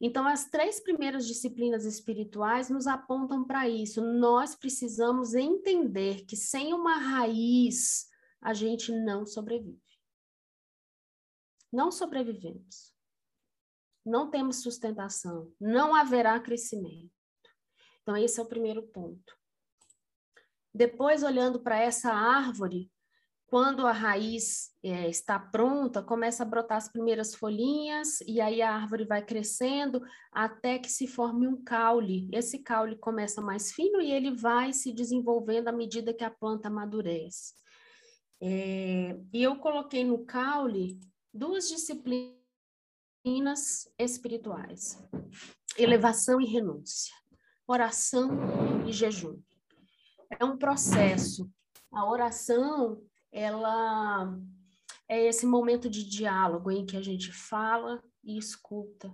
Então, 0.00 0.26
as 0.26 0.44
três 0.50 0.78
primeiras 0.78 1.26
disciplinas 1.26 1.84
espirituais 1.84 2.68
nos 2.68 2.86
apontam 2.86 3.44
para 3.44 3.68
isso. 3.68 4.02
Nós 4.02 4.54
precisamos 4.54 5.34
entender 5.34 6.24
que 6.26 6.36
sem 6.36 6.74
uma 6.74 6.96
raiz 6.96 8.06
a 8.40 8.52
gente 8.52 8.92
não 8.92 9.24
sobrevive. 9.24 9.80
Não 11.72 11.90
sobrevivemos. 11.90 12.94
Não 14.04 14.30
temos 14.30 14.62
sustentação. 14.62 15.52
Não 15.58 15.94
haverá 15.94 16.38
crescimento. 16.40 17.10
Então, 18.02 18.16
esse 18.16 18.38
é 18.38 18.42
o 18.42 18.46
primeiro 18.46 18.82
ponto. 18.88 19.36
Depois, 20.72 21.22
olhando 21.22 21.58
para 21.60 21.78
essa 21.78 22.12
árvore, 22.12 22.92
quando 23.46 23.86
a 23.86 23.92
raiz 23.92 24.72
é, 24.82 25.08
está 25.08 25.38
pronta, 25.38 26.02
começa 26.02 26.42
a 26.42 26.46
brotar 26.46 26.78
as 26.78 26.88
primeiras 26.88 27.34
folhinhas, 27.34 28.20
e 28.22 28.40
aí 28.40 28.60
a 28.60 28.74
árvore 28.74 29.04
vai 29.04 29.24
crescendo 29.24 30.02
até 30.32 30.78
que 30.78 30.90
se 30.90 31.06
forme 31.06 31.46
um 31.46 31.62
caule. 31.62 32.28
Esse 32.32 32.58
caule 32.58 32.96
começa 32.96 33.40
mais 33.40 33.72
fino 33.72 34.00
e 34.00 34.10
ele 34.10 34.34
vai 34.34 34.72
se 34.72 34.92
desenvolvendo 34.92 35.68
à 35.68 35.72
medida 35.72 36.12
que 36.12 36.24
a 36.24 36.30
planta 36.30 36.66
amadurece. 36.66 37.54
É, 38.40 39.16
e 39.32 39.42
eu 39.42 39.56
coloquei 39.56 40.04
no 40.04 40.24
caule 40.24 40.98
duas 41.32 41.68
disciplinas 41.68 42.36
espirituais: 43.96 44.98
elevação 45.78 46.40
e 46.40 46.46
renúncia, 46.46 47.14
oração 47.66 48.28
e 48.86 48.92
jejum. 48.92 49.40
É 50.38 50.44
um 50.44 50.56
processo. 50.56 51.48
A 51.92 52.04
oração, 52.10 53.00
ela 53.36 54.34
é 55.06 55.26
esse 55.26 55.44
momento 55.44 55.90
de 55.90 56.08
diálogo 56.08 56.70
em 56.70 56.86
que 56.86 56.96
a 56.96 57.02
gente 57.02 57.30
fala 57.30 58.02
e 58.24 58.38
escuta, 58.38 59.12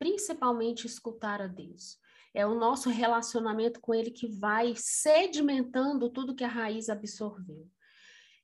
principalmente 0.00 0.84
escutar 0.84 1.40
a 1.40 1.46
Deus. 1.46 1.96
É 2.34 2.44
o 2.44 2.56
nosso 2.56 2.90
relacionamento 2.90 3.80
com 3.80 3.94
Ele 3.94 4.10
que 4.10 4.26
vai 4.26 4.74
sedimentando 4.76 6.10
tudo 6.10 6.34
que 6.34 6.42
a 6.42 6.48
raiz 6.48 6.88
absorveu. 6.88 7.70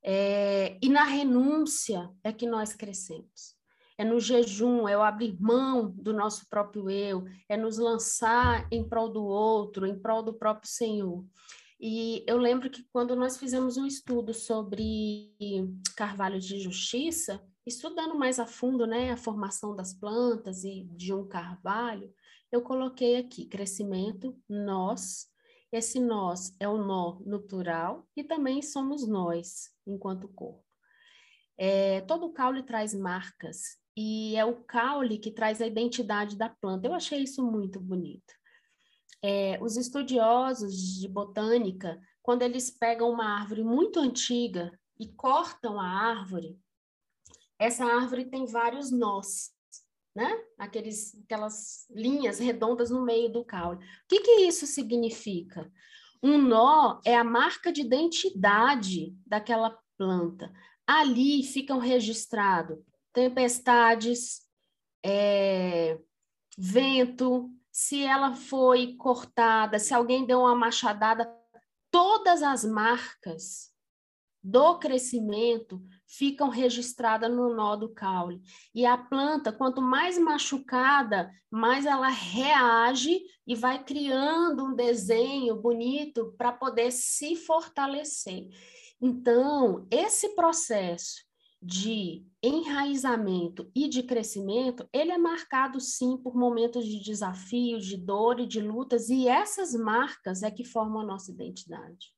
É, 0.04 0.78
e 0.80 0.88
na 0.88 1.02
renúncia 1.02 2.08
é 2.22 2.32
que 2.32 2.46
nós 2.46 2.72
crescemos. 2.74 3.58
É 3.98 4.04
no 4.04 4.20
jejum, 4.20 4.86
é 4.86 4.96
o 4.96 5.02
abrir 5.02 5.36
mão 5.40 5.90
do 5.90 6.12
nosso 6.12 6.48
próprio 6.48 6.88
eu, 6.88 7.24
é 7.48 7.56
nos 7.56 7.78
lançar 7.78 8.68
em 8.70 8.88
prol 8.88 9.08
do 9.08 9.24
outro, 9.24 9.84
em 9.84 9.98
prol 9.98 10.22
do 10.22 10.32
próprio 10.32 10.70
Senhor. 10.70 11.24
E 11.80 12.24
eu 12.26 12.36
lembro 12.36 12.68
que 12.68 12.82
quando 12.92 13.14
nós 13.14 13.36
fizemos 13.36 13.76
um 13.76 13.86
estudo 13.86 14.34
sobre 14.34 15.32
carvalho 15.96 16.40
de 16.40 16.58
justiça, 16.58 17.40
estudando 17.64 18.16
mais 18.16 18.40
a 18.40 18.46
fundo 18.46 18.86
né, 18.86 19.12
a 19.12 19.16
formação 19.16 19.76
das 19.76 19.94
plantas 19.94 20.64
e 20.64 20.84
de 20.90 21.14
um 21.14 21.26
carvalho, 21.26 22.12
eu 22.50 22.62
coloquei 22.62 23.16
aqui 23.16 23.46
crescimento, 23.46 24.36
nós, 24.48 25.28
esse 25.70 26.00
nós 26.00 26.56
é 26.58 26.66
o 26.68 26.78
nó 26.78 27.20
natural 27.24 28.08
e 28.16 28.24
também 28.24 28.60
somos 28.62 29.06
nós, 29.06 29.70
enquanto 29.86 30.28
corpo. 30.28 30.64
É, 31.56 32.00
todo 32.02 32.32
caule 32.32 32.62
traz 32.62 32.94
marcas 32.94 33.78
e 33.96 34.34
é 34.36 34.44
o 34.44 34.62
caule 34.64 35.18
que 35.18 35.30
traz 35.30 35.60
a 35.60 35.66
identidade 35.66 36.36
da 36.36 36.48
planta. 36.48 36.86
Eu 36.86 36.94
achei 36.94 37.22
isso 37.22 37.44
muito 37.44 37.78
bonito. 37.78 38.32
É, 39.22 39.58
os 39.62 39.76
estudiosos 39.76 41.00
de 41.00 41.08
botânica, 41.08 42.00
quando 42.22 42.42
eles 42.42 42.70
pegam 42.70 43.10
uma 43.10 43.40
árvore 43.40 43.64
muito 43.64 43.98
antiga 43.98 44.70
e 44.98 45.08
cortam 45.08 45.80
a 45.80 45.86
árvore, 45.86 46.58
essa 47.58 47.84
árvore 47.84 48.26
tem 48.26 48.46
vários 48.46 48.90
nós 48.92 49.52
né? 50.18 50.36
Aqueles, 50.58 51.16
aquelas 51.22 51.86
linhas 51.88 52.40
redondas 52.40 52.90
no 52.90 53.04
meio 53.04 53.30
do 53.30 53.44
caule. 53.44 53.78
O 53.78 53.80
que, 54.08 54.20
que 54.20 54.40
isso 54.40 54.66
significa? 54.66 55.70
Um 56.20 56.38
nó 56.38 57.00
é 57.04 57.14
a 57.16 57.22
marca 57.22 57.72
de 57.72 57.82
identidade 57.82 59.16
daquela 59.24 59.78
planta. 59.96 60.52
Ali 60.84 61.44
ficam 61.44 61.78
registrados 61.78 62.78
tempestades, 63.12 64.40
é, 65.04 65.98
vento, 66.56 67.50
se 67.78 68.02
ela 68.02 68.34
foi 68.34 68.96
cortada, 68.96 69.78
se 69.78 69.94
alguém 69.94 70.26
deu 70.26 70.40
uma 70.40 70.54
machadada, 70.56 71.32
todas 71.92 72.42
as 72.42 72.64
marcas 72.64 73.72
do 74.42 74.80
crescimento 74.80 75.80
ficam 76.04 76.48
registradas 76.48 77.30
no 77.30 77.54
nó 77.54 77.76
do 77.76 77.88
caule. 77.94 78.42
E 78.74 78.84
a 78.84 78.98
planta, 78.98 79.52
quanto 79.52 79.80
mais 79.80 80.18
machucada, 80.18 81.30
mais 81.48 81.86
ela 81.86 82.08
reage 82.08 83.20
e 83.46 83.54
vai 83.54 83.84
criando 83.84 84.64
um 84.64 84.74
desenho 84.74 85.54
bonito 85.54 86.34
para 86.36 86.50
poder 86.50 86.90
se 86.90 87.36
fortalecer. 87.36 88.48
Então, 89.00 89.86
esse 89.88 90.34
processo 90.34 91.27
de 91.60 92.24
enraizamento 92.42 93.70
e 93.74 93.88
de 93.88 94.02
crescimento, 94.02 94.88
ele 94.92 95.10
é 95.10 95.18
marcado 95.18 95.80
sim 95.80 96.16
por 96.16 96.36
momentos 96.36 96.86
de 96.86 97.00
desafio, 97.00 97.80
de 97.80 97.96
dor 97.96 98.38
e 98.38 98.46
de 98.46 98.60
lutas, 98.60 99.08
e 99.08 99.26
essas 99.26 99.74
marcas 99.74 100.42
é 100.42 100.50
que 100.50 100.64
formam 100.64 101.00
a 101.00 101.06
nossa 101.06 101.32
identidade. 101.32 102.14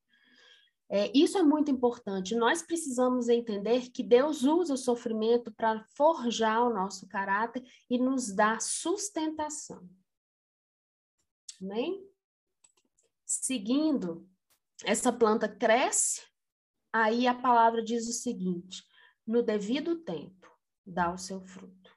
É, 0.92 1.10
isso 1.16 1.38
é 1.38 1.42
muito 1.42 1.70
importante. 1.70 2.34
Nós 2.34 2.62
precisamos 2.62 3.28
entender 3.28 3.90
que 3.90 4.02
Deus 4.02 4.42
usa 4.42 4.74
o 4.74 4.76
sofrimento 4.76 5.52
para 5.52 5.84
forjar 5.96 6.66
o 6.66 6.74
nosso 6.74 7.06
caráter 7.06 7.62
e 7.88 7.96
nos 7.96 8.34
dar 8.34 8.60
sustentação. 8.60 9.88
Amém? 11.62 12.04
Seguindo, 13.24 14.28
essa 14.84 15.12
planta 15.12 15.48
cresce, 15.48 16.22
aí 16.92 17.28
a 17.28 17.34
palavra 17.34 17.84
diz 17.84 18.08
o 18.08 18.12
seguinte: 18.12 18.82
no 19.30 19.44
devido 19.44 19.94
tempo, 19.94 20.50
dá 20.84 21.12
o 21.12 21.16
seu 21.16 21.40
fruto. 21.40 21.96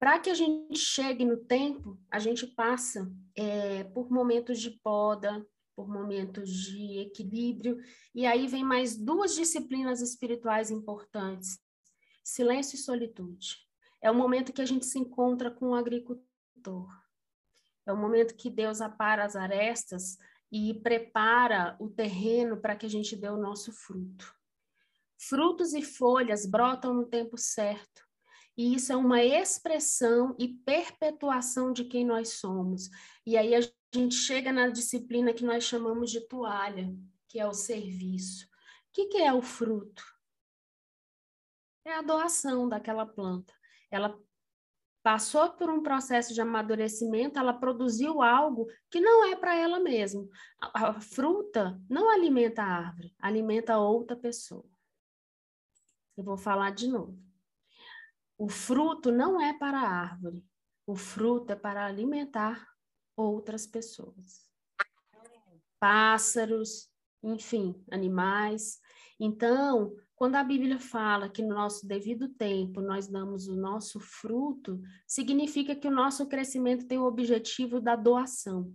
Para 0.00 0.18
que 0.18 0.28
a 0.28 0.34
gente 0.34 0.76
chegue 0.76 1.24
no 1.24 1.36
tempo, 1.36 1.96
a 2.10 2.18
gente 2.18 2.44
passa 2.44 3.08
é, 3.36 3.84
por 3.84 4.10
momentos 4.10 4.60
de 4.60 4.72
poda, 4.72 5.46
por 5.76 5.88
momentos 5.88 6.50
de 6.50 6.98
equilíbrio. 6.98 7.80
E 8.12 8.26
aí 8.26 8.48
vem 8.48 8.64
mais 8.64 8.96
duas 8.96 9.36
disciplinas 9.36 10.00
espirituais 10.00 10.72
importantes: 10.72 11.56
silêncio 12.24 12.74
e 12.74 12.80
solitude. 12.80 13.56
É 14.02 14.10
o 14.10 14.14
momento 14.14 14.52
que 14.52 14.60
a 14.60 14.66
gente 14.66 14.84
se 14.84 14.98
encontra 14.98 15.52
com 15.52 15.68
o 15.68 15.74
agricultor. 15.76 16.90
É 17.86 17.92
o 17.92 17.96
momento 17.96 18.34
que 18.34 18.50
Deus 18.50 18.80
apara 18.80 19.24
as 19.24 19.36
arestas 19.36 20.18
e 20.50 20.74
prepara 20.74 21.76
o 21.78 21.88
terreno 21.88 22.56
para 22.60 22.74
que 22.74 22.86
a 22.86 22.90
gente 22.90 23.14
dê 23.14 23.28
o 23.28 23.36
nosso 23.36 23.72
fruto. 23.72 24.34
Frutos 25.16 25.72
e 25.72 25.82
folhas 25.82 26.46
brotam 26.46 26.94
no 26.94 27.06
tempo 27.06 27.36
certo. 27.38 28.02
E 28.56 28.74
isso 28.74 28.92
é 28.92 28.96
uma 28.96 29.22
expressão 29.22 30.36
e 30.38 30.48
perpetuação 30.48 31.72
de 31.72 31.84
quem 31.84 32.04
nós 32.04 32.34
somos. 32.34 32.88
E 33.26 33.36
aí 33.36 33.54
a 33.54 33.60
gente 33.92 34.14
chega 34.14 34.52
na 34.52 34.68
disciplina 34.68 35.32
que 35.32 35.44
nós 35.44 35.64
chamamos 35.64 36.10
de 36.10 36.20
toalha, 36.20 36.94
que 37.28 37.40
é 37.40 37.46
o 37.46 37.52
serviço. 37.52 38.46
O 38.46 38.48
que, 38.92 39.06
que 39.06 39.18
é 39.18 39.32
o 39.32 39.42
fruto? 39.42 40.04
É 41.84 41.94
a 41.94 42.02
doação 42.02 42.68
daquela 42.68 43.04
planta. 43.04 43.52
Ela 43.90 44.16
passou 45.02 45.50
por 45.50 45.68
um 45.68 45.82
processo 45.82 46.32
de 46.32 46.40
amadurecimento, 46.40 47.38
ela 47.38 47.52
produziu 47.52 48.22
algo 48.22 48.66
que 48.90 49.00
não 49.00 49.26
é 49.26 49.36
para 49.36 49.54
ela 49.54 49.78
mesma. 49.78 50.26
A, 50.60 50.98
fruta 50.98 51.78
não 51.90 52.08
alimenta 52.08 52.62
a 52.62 52.86
árvore, 52.86 53.14
alimenta 53.18 53.76
outra 53.76 54.16
pessoa. 54.16 54.64
Eu 56.16 56.24
vou 56.24 56.36
falar 56.36 56.70
de 56.70 56.88
novo. 56.88 57.18
O 58.38 58.48
fruto 58.48 59.12
não 59.12 59.40
é 59.40 59.52
para 59.52 59.78
a 59.78 59.88
árvore, 59.88 60.44
o 60.86 60.96
fruto 60.96 61.52
é 61.52 61.56
para 61.56 61.86
alimentar 61.86 62.66
outras 63.16 63.66
pessoas. 63.66 64.48
Pássaros, 65.78 66.90
enfim, 67.22 67.80
animais. 67.90 68.80
Então, 69.18 69.94
quando 70.16 70.36
a 70.36 70.44
Bíblia 70.44 70.78
fala 70.78 71.28
que 71.28 71.42
no 71.42 71.54
nosso 71.54 71.86
devido 71.86 72.28
tempo 72.28 72.80
nós 72.80 73.08
damos 73.08 73.48
o 73.48 73.56
nosso 73.56 74.00
fruto, 74.00 74.80
significa 75.06 75.74
que 75.74 75.88
o 75.88 75.94
nosso 75.94 76.26
crescimento 76.28 76.86
tem 76.86 76.98
o 76.98 77.06
objetivo 77.06 77.80
da 77.80 77.96
doação. 77.96 78.74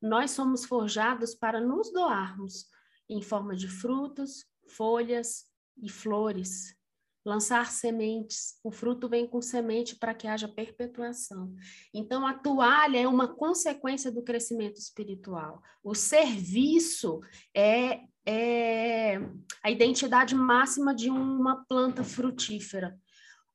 Nós 0.00 0.30
somos 0.30 0.64
forjados 0.64 1.34
para 1.34 1.60
nos 1.60 1.92
doarmos 1.92 2.66
em 3.08 3.20
forma 3.22 3.56
de 3.56 3.68
frutos, 3.68 4.44
folhas 4.66 5.47
e 5.82 5.88
flores. 5.88 6.76
Lançar 7.24 7.70
sementes, 7.70 8.58
o 8.64 8.70
fruto 8.70 9.08
vem 9.08 9.26
com 9.26 9.42
semente 9.42 9.96
para 9.96 10.14
que 10.14 10.26
haja 10.26 10.48
perpetuação. 10.48 11.54
Então, 11.92 12.26
a 12.26 12.32
toalha 12.32 12.98
é 12.98 13.06
uma 13.06 13.28
consequência 13.28 14.10
do 14.10 14.22
crescimento 14.22 14.76
espiritual. 14.76 15.62
O 15.82 15.94
serviço 15.94 17.20
é 17.54 18.00
é 18.30 19.18
a 19.64 19.70
identidade 19.70 20.34
máxima 20.34 20.94
de 20.94 21.08
uma 21.08 21.64
planta 21.64 22.04
frutífera. 22.04 22.94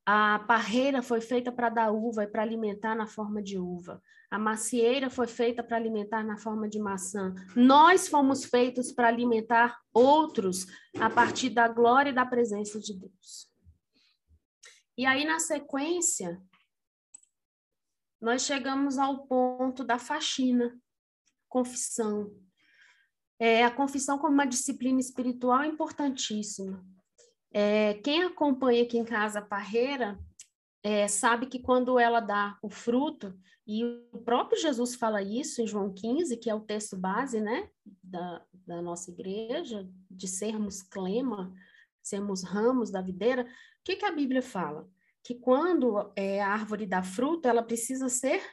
A 0.04 0.40
parreira 0.40 1.04
foi 1.04 1.22
feita 1.22 1.52
para 1.52 1.70
dar 1.70 1.92
uva 1.92 2.24
e 2.24 2.28
para 2.28 2.42
alimentar 2.42 2.96
na 2.96 3.06
forma 3.06 3.40
de 3.40 3.60
uva. 3.60 4.02
A 4.34 4.40
macieira 4.40 5.12
foi 5.12 5.28
feita 5.28 5.62
para 5.64 5.78
alimentar 5.78 6.24
na 6.24 6.38
forma 6.38 6.68
de 6.68 6.80
maçã. 6.80 7.36
Nós 7.56 8.08
fomos 8.08 8.44
feitos 8.44 8.92
para 8.92 9.08
alimentar 9.08 9.80
outros 9.94 10.66
a 11.00 11.08
partir 11.08 11.52
da 11.52 11.68
glória 11.68 12.10
e 12.10 12.16
da 12.16 12.26
presença 12.26 12.80
de 12.80 12.98
Deus. 12.98 13.48
E 14.98 15.06
aí, 15.06 15.24
na 15.24 15.38
sequência, 15.38 16.42
nós 18.20 18.42
chegamos 18.42 18.98
ao 18.98 19.28
ponto 19.28 19.84
da 19.84 20.00
faxina, 20.00 20.76
confissão, 21.48 22.36
é, 23.38 23.64
a 23.64 23.70
confissão 23.70 24.18
como 24.18 24.34
uma 24.34 24.48
disciplina 24.48 25.00
espiritual 25.00 25.62
é 25.62 25.68
importantíssima. 25.68 26.84
É, 27.52 27.94
quem 28.04 28.24
acompanha 28.24 28.82
aqui 28.82 28.98
em 28.98 29.06
casa 29.06 29.38
a 29.38 29.46
parreira 29.46 30.18
é, 30.84 31.08
sabe 31.08 31.46
que 31.46 31.60
quando 31.60 31.98
ela 31.98 32.20
dá 32.20 32.58
o 32.62 32.70
fruto, 32.70 33.34
e 33.66 33.86
o 34.12 34.20
próprio 34.20 34.60
Jesus 34.60 34.94
fala 34.96 35.22
isso 35.22 35.62
em 35.62 35.68
João 35.68 35.94
15, 35.94 36.36
que 36.38 36.50
é 36.50 36.56
o 36.56 36.60
texto 36.60 36.98
base 36.98 37.40
né, 37.40 37.70
da, 38.04 38.46
da 38.68 38.82
nossa 38.82 39.10
igreja, 39.10 39.90
de 40.12 40.28
sermos 40.28 40.82
clema, 40.82 41.54
sermos 42.02 42.44
ramos 42.44 42.92
da 42.92 43.02
videira, 43.02 43.44
o 43.44 43.84
que, 43.84 43.96
que 43.96 44.06
a 44.06 44.12
Bíblia 44.12 44.42
fala? 44.42 44.90
Que 45.24 45.36
quando 45.36 46.12
é, 46.16 46.42
a 46.42 46.50
árvore 46.50 46.86
dá 46.86 47.02
fruto, 47.02 47.48
ela 47.48 47.64
precisa 47.64 48.10
ser 48.10 48.44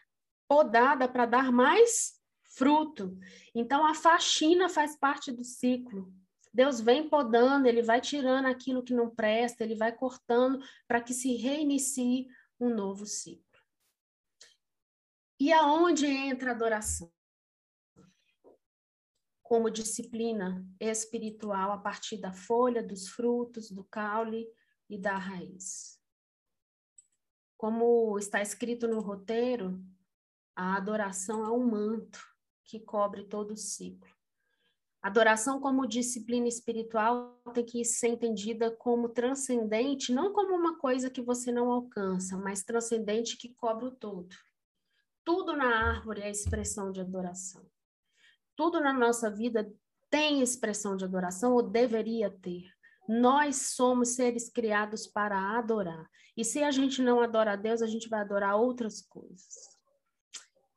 podada 0.49 1.09
para 1.09 1.27
dar 1.27 1.51
mais 1.51 2.21
fruto. 2.57 3.19
Então, 3.55 3.85
a 3.85 3.95
faxina 3.95 4.69
faz 4.69 4.97
parte 4.97 5.33
do 5.33 5.43
ciclo. 5.43 6.13
Deus 6.53 6.81
vem 6.81 7.09
podando, 7.09 7.69
ele 7.69 7.83
vai 7.83 8.01
tirando 8.01 8.47
aquilo 8.47 8.83
que 8.83 8.93
não 8.93 9.09
presta, 9.09 9.63
ele 9.63 9.77
vai 9.77 9.93
cortando 9.93 10.61
para 10.87 11.01
que 11.01 11.15
se 11.15 11.37
reinicie 11.37 12.27
um 12.59 12.75
novo 12.75 13.07
ciclo. 13.07 13.45
E 15.39 15.53
aonde 15.53 16.07
entra 16.07 16.51
a 16.51 16.55
adoração? 16.55 17.11
Como 19.43 19.71
disciplina 19.71 20.65
espiritual 20.79 21.73
a 21.73 21.79
partir 21.79 22.19
da 22.19 22.33
folha, 22.33 22.83
dos 22.83 23.09
frutos, 23.09 23.71
do 23.71 23.85
caule 23.85 24.47
e 24.89 24.99
da 24.99 25.17
raiz. 25.17 25.99
Como 27.57 28.19
está 28.19 28.43
escrito 28.43 28.87
no 28.87 29.01
roteiro, 29.01 29.83
a 30.55 30.77
adoração 30.77 31.45
é 31.45 31.51
um 31.51 31.65
manto 31.71 32.21
que 32.65 32.79
cobre 32.79 33.25
todo 33.25 33.53
o 33.53 33.57
ciclo. 33.57 34.20
Adoração 35.03 35.59
como 35.59 35.87
disciplina 35.87 36.47
espiritual 36.47 37.41
tem 37.55 37.65
que 37.65 37.83
ser 37.87 38.09
entendida 38.09 38.71
como 38.71 39.09
transcendente, 39.09 40.13
não 40.13 40.31
como 40.31 40.55
uma 40.55 40.79
coisa 40.79 41.09
que 41.09 41.23
você 41.23 41.51
não 41.51 41.71
alcança, 41.71 42.37
mas 42.37 42.63
transcendente 42.63 43.39
que 43.39 43.55
cobre 43.55 43.87
o 43.87 43.91
todo. 43.91 44.29
Tudo 45.25 45.57
na 45.57 45.95
árvore 45.95 46.21
é 46.21 46.31
expressão 46.31 46.93
de 46.93 47.01
adoração. 47.01 47.65
Tudo 48.55 48.79
na 48.79 48.93
nossa 48.93 49.31
vida 49.31 49.73
tem 50.11 50.43
expressão 50.43 50.97
de 50.97 51.05
adoração 51.05 51.55
ou 51.55 51.63
deveria 51.63 52.31
ter. 52.31 52.65
Nós 53.09 53.73
somos 53.75 54.11
seres 54.11 54.51
criados 54.51 55.07
para 55.07 55.57
adorar. 55.57 56.11
E 56.37 56.45
se 56.45 56.63
a 56.63 56.71
gente 56.71 57.01
não 57.01 57.23
adora 57.23 57.53
a 57.53 57.57
Deus, 57.57 57.81
a 57.81 57.87
gente 57.87 58.09
vai 58.09 58.21
adorar 58.21 58.57
outras 58.57 59.01
coisas. 59.01 59.70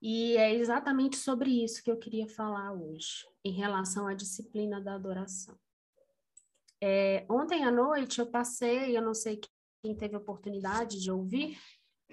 E 0.05 0.35
é 0.35 0.53
exatamente 0.53 1.15
sobre 1.15 1.63
isso 1.63 1.81
que 1.81 1.89
eu 1.89 1.97
queria 1.97 2.27
falar 2.27 2.73
hoje, 2.73 3.25
em 3.41 3.53
relação 3.53 4.05
à 4.05 4.13
disciplina 4.13 4.81
da 4.81 4.95
adoração. 4.95 5.57
É, 6.81 7.25
ontem 7.29 7.63
à 7.63 7.71
noite 7.71 8.19
eu 8.19 8.27
passei, 8.27 8.97
eu 8.97 9.01
não 9.01 9.13
sei 9.13 9.39
quem 9.81 9.95
teve 9.95 10.17
oportunidade 10.17 11.01
de 11.01 11.09
ouvir, 11.09 11.57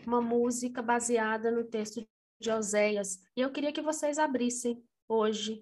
uma 0.06 0.20
música 0.20 0.80
baseada 0.80 1.50
no 1.50 1.64
texto 1.64 2.06
de 2.40 2.48
Oséias. 2.52 3.18
E 3.36 3.40
eu 3.40 3.50
queria 3.50 3.72
que 3.72 3.82
vocês 3.82 4.20
abrissem 4.20 4.80
hoje 5.08 5.60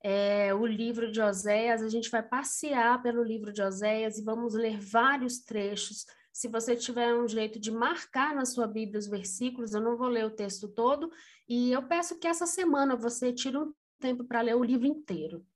é, 0.00 0.54
o 0.54 0.64
livro 0.64 1.10
de 1.10 1.20
Oséias. 1.20 1.82
A 1.82 1.88
gente 1.88 2.08
vai 2.08 2.22
passear 2.22 3.02
pelo 3.02 3.24
livro 3.24 3.52
de 3.52 3.60
Oséias 3.60 4.16
e 4.16 4.22
vamos 4.22 4.54
ler 4.54 4.78
vários 4.78 5.40
trechos 5.40 6.06
se 6.34 6.48
você 6.48 6.74
tiver 6.74 7.14
um 7.14 7.28
jeito 7.28 7.60
de 7.60 7.70
marcar 7.70 8.34
na 8.34 8.44
sua 8.44 8.66
Bíblia 8.66 8.98
os 8.98 9.06
versículos, 9.06 9.72
eu 9.72 9.80
não 9.80 9.96
vou 9.96 10.08
ler 10.08 10.24
o 10.24 10.34
texto 10.34 10.66
todo, 10.66 11.08
e 11.48 11.70
eu 11.70 11.86
peço 11.86 12.18
que 12.18 12.26
essa 12.26 12.44
semana 12.44 12.96
você 12.96 13.32
tire 13.32 13.56
um 13.56 13.72
tempo 14.00 14.24
para 14.24 14.40
ler 14.40 14.56
o 14.56 14.64
livro 14.64 14.84
inteiro. 14.84 15.46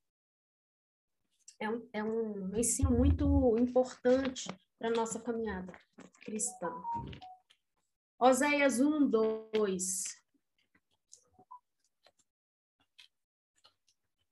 É 1.58 1.68
um, 1.68 1.88
é 1.92 2.04
um 2.04 2.56
ensino 2.56 2.92
muito 2.92 3.56
importante 3.58 4.48
para 4.78 4.86
a 4.86 4.92
nossa 4.92 5.18
caminhada 5.18 5.72
cristã. 6.20 6.72
Oséias 8.16 8.78
1, 8.78 9.10
2. 9.10 10.04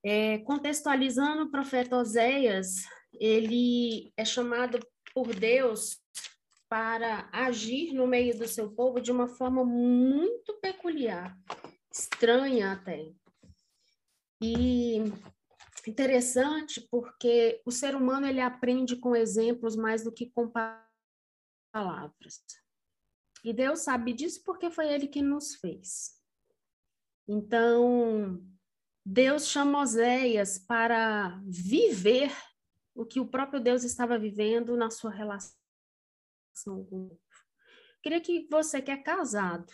É, 0.04 0.38
contextualizando 0.38 1.42
o 1.42 1.50
profeta 1.50 1.96
Oséias, 1.96 2.84
ele 3.12 4.12
é 4.16 4.24
chamado 4.24 4.78
por 5.12 5.34
Deus 5.34 6.05
para 6.76 7.26
agir 7.32 7.94
no 7.94 8.06
meio 8.06 8.36
do 8.36 8.46
seu 8.46 8.70
povo 8.70 9.00
de 9.00 9.10
uma 9.10 9.26
forma 9.26 9.64
muito 9.64 10.52
peculiar, 10.60 11.34
estranha 11.90 12.72
até. 12.72 13.14
E 14.42 14.98
interessante 15.88 16.86
porque 16.90 17.62
o 17.64 17.70
ser 17.70 17.96
humano 17.96 18.26
ele 18.26 18.42
aprende 18.42 18.94
com 18.94 19.16
exemplos 19.16 19.74
mais 19.74 20.04
do 20.04 20.12
que 20.12 20.26
com 20.26 20.52
palavras. 21.72 22.44
E 23.42 23.54
Deus 23.54 23.78
sabe 23.78 24.12
disso 24.12 24.42
porque 24.44 24.70
foi 24.70 24.92
ele 24.92 25.08
que 25.08 25.22
nos 25.22 25.54
fez. 25.54 26.20
Então, 27.26 28.46
Deus 29.02 29.46
chama 29.46 29.80
Oséias 29.80 30.58
para 30.58 31.40
viver 31.46 32.30
o 32.94 33.06
que 33.06 33.18
o 33.18 33.26
próprio 33.26 33.62
Deus 33.62 33.82
estava 33.82 34.18
vivendo 34.18 34.76
na 34.76 34.90
sua 34.90 35.10
relação 35.10 35.65
relação 36.56 36.84
com 36.84 36.96
o. 36.96 37.18
Queria 38.02 38.20
que 38.20 38.46
você 38.50 38.80
que 38.80 38.90
é 38.90 38.96
casado, 38.96 39.72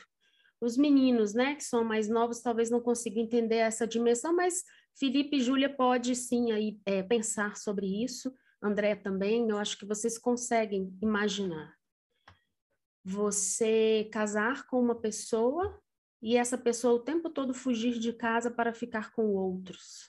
os 0.61 0.77
meninos, 0.77 1.35
né, 1.35 1.55
que 1.55 1.65
são 1.65 1.85
mais 1.85 2.09
novos, 2.09 2.41
talvez 2.41 2.71
não 2.71 2.81
consigam 2.81 3.23
entender 3.23 3.57
essa 3.57 3.87
dimensão, 3.87 4.35
mas 4.35 4.63
Felipe 4.99 5.37
e 5.37 5.41
Júlia 5.41 5.75
pode 5.75 6.15
sim 6.17 6.51
aí 6.53 6.81
é, 6.87 7.03
pensar 7.03 7.57
sobre 7.57 7.87
isso. 7.87 8.33
André 8.63 8.95
também, 8.95 9.49
eu 9.49 9.59
acho 9.59 9.77
que 9.77 9.85
vocês 9.85 10.19
conseguem 10.19 10.97
imaginar. 11.03 11.75
Você 13.05 14.09
casar 14.13 14.67
com 14.67 14.81
uma 14.81 14.95
pessoa 14.95 15.81
e 16.23 16.37
essa 16.37 16.57
pessoa 16.57 16.95
o 16.95 17.05
tempo 17.05 17.29
todo 17.29 17.53
fugir 17.53 17.99
de 17.99 18.13
casa 18.13 18.51
para 18.51 18.73
ficar 18.73 19.13
com 19.13 19.35
outros 19.35 20.09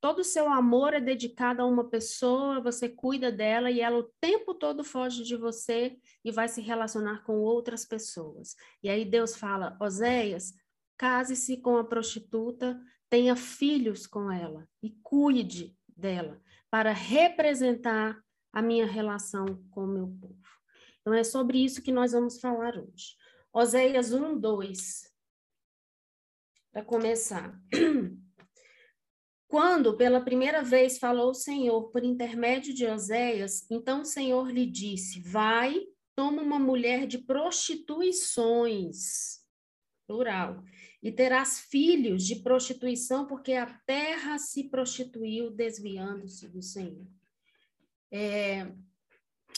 todo 0.00 0.20
o 0.20 0.24
seu 0.24 0.48
amor 0.48 0.94
é 0.94 1.00
dedicado 1.00 1.60
a 1.60 1.66
uma 1.66 1.88
pessoa, 1.88 2.60
você 2.60 2.88
cuida 2.88 3.30
dela 3.30 3.70
e 3.70 3.80
ela 3.80 3.98
o 3.98 4.10
tempo 4.20 4.54
todo 4.54 4.82
foge 4.82 5.22
de 5.22 5.36
você 5.36 5.98
e 6.24 6.32
vai 6.32 6.48
se 6.48 6.60
relacionar 6.60 7.22
com 7.24 7.38
outras 7.38 7.84
pessoas. 7.84 8.56
E 8.82 8.88
aí 8.88 9.04
Deus 9.04 9.36
fala: 9.36 9.76
Oséias, 9.80 10.54
case-se 10.98 11.58
com 11.58 11.76
a 11.76 11.84
prostituta, 11.84 12.80
tenha 13.08 13.36
filhos 13.36 14.06
com 14.06 14.30
ela 14.30 14.66
e 14.82 14.90
cuide 15.02 15.76
dela, 15.88 16.40
para 16.70 16.92
representar 16.92 18.18
a 18.52 18.62
minha 18.62 18.86
relação 18.86 19.62
com 19.70 19.84
o 19.84 19.88
meu 19.88 20.08
povo. 20.08 20.40
Então, 21.00 21.14
é 21.14 21.24
sobre 21.24 21.62
isso 21.62 21.82
que 21.82 21.92
nós 21.92 22.12
vamos 22.12 22.40
falar 22.40 22.76
hoje. 22.76 23.16
Oséias 23.52 24.12
1, 24.12 24.38
2. 24.38 25.10
Para 26.72 26.84
começar. 26.84 27.58
Quando 29.50 29.96
pela 29.96 30.20
primeira 30.20 30.62
vez 30.62 30.96
falou 30.96 31.30
o 31.30 31.34
Senhor 31.34 31.90
por 31.90 32.04
intermédio 32.04 32.72
de 32.72 32.86
Oséias, 32.86 33.68
então 33.68 34.02
o 34.02 34.04
Senhor 34.04 34.48
lhe 34.48 34.64
disse: 34.64 35.20
Vai, 35.22 35.88
toma 36.14 36.40
uma 36.40 36.60
mulher 36.60 37.04
de 37.04 37.18
prostituições, 37.18 39.40
plural, 40.06 40.62
e 41.02 41.10
terás 41.10 41.58
filhos 41.58 42.24
de 42.24 42.36
prostituição, 42.36 43.26
porque 43.26 43.54
a 43.54 43.66
terra 43.84 44.38
se 44.38 44.70
prostituiu, 44.70 45.50
desviando-se 45.50 46.48
do 46.48 46.62
Senhor. 46.62 47.08
É, 48.08 48.72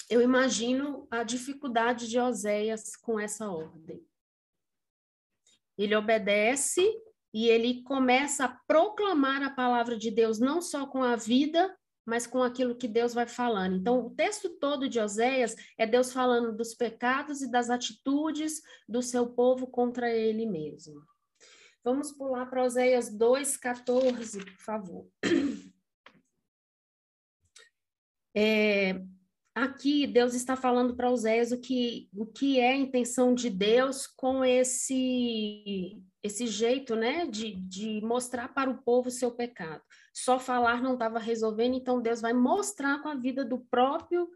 eu 0.09 0.22
imagino 0.22 1.07
a 1.11 1.22
dificuldade 1.22 2.09
de 2.09 2.18
Oséias 2.18 2.96
com 2.96 3.20
essa 3.20 3.50
ordem. 3.50 4.02
Ele 5.76 5.94
obedece 5.94 6.83
e 7.32 7.48
ele 7.48 7.82
começa 7.82 8.44
a 8.44 8.56
proclamar 8.66 9.42
a 9.42 9.50
palavra 9.50 9.96
de 9.96 10.10
Deus, 10.10 10.38
não 10.38 10.60
só 10.60 10.86
com 10.86 11.02
a 11.02 11.16
vida, 11.16 11.74
mas 12.04 12.26
com 12.26 12.42
aquilo 12.42 12.76
que 12.76 12.88
Deus 12.88 13.14
vai 13.14 13.26
falando. 13.26 13.76
Então, 13.76 14.06
o 14.06 14.10
texto 14.10 14.50
todo 14.58 14.88
de 14.88 14.98
Oséias 15.00 15.54
é 15.78 15.86
Deus 15.86 16.12
falando 16.12 16.54
dos 16.54 16.74
pecados 16.74 17.40
e 17.42 17.50
das 17.50 17.70
atitudes 17.70 18.60
do 18.88 19.00
seu 19.00 19.28
povo 19.28 19.66
contra 19.66 20.10
ele 20.10 20.44
mesmo. 20.44 21.02
Vamos 21.84 22.12
pular 22.12 22.46
para 22.46 22.64
Oséias 22.64 23.10
2,14, 23.10 24.44
por 24.44 24.64
favor. 24.64 25.08
É, 28.34 28.98
aqui 29.54 30.06
Deus 30.06 30.32
está 30.32 30.56
falando 30.56 30.96
para 30.96 31.10
Oséias 31.10 31.52
o 31.52 31.60
que, 31.60 32.08
o 32.14 32.24
que 32.24 32.58
é 32.58 32.70
a 32.70 32.76
intenção 32.76 33.34
de 33.34 33.50
Deus 33.50 34.06
com 34.06 34.42
esse 34.42 36.02
esse 36.22 36.46
jeito, 36.46 36.94
né, 36.94 37.26
de, 37.26 37.54
de 37.54 38.00
mostrar 38.00 38.48
para 38.48 38.70
o 38.70 38.82
povo 38.82 39.08
o 39.08 39.12
seu 39.12 39.32
pecado. 39.32 39.82
Só 40.14 40.38
falar 40.38 40.80
não 40.80 40.94
estava 40.94 41.18
resolvendo, 41.18 41.74
então 41.74 42.00
Deus 42.00 42.20
vai 42.20 42.32
mostrar 42.32 43.02
com 43.02 43.08
a 43.08 43.14
vida 43.14 43.44
do 43.44 43.58
próprio 43.58 44.28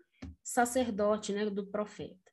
sacerdote, 0.42 1.32
né, 1.32 1.48
do 1.48 1.66
profeta. 1.66 2.26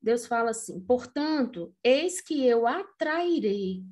Deus 0.00 0.26
fala 0.26 0.50
assim: 0.50 0.80
portanto, 0.80 1.74
eis 1.84 2.20
que 2.20 2.46
eu 2.46 2.66
atrairei 2.66 3.82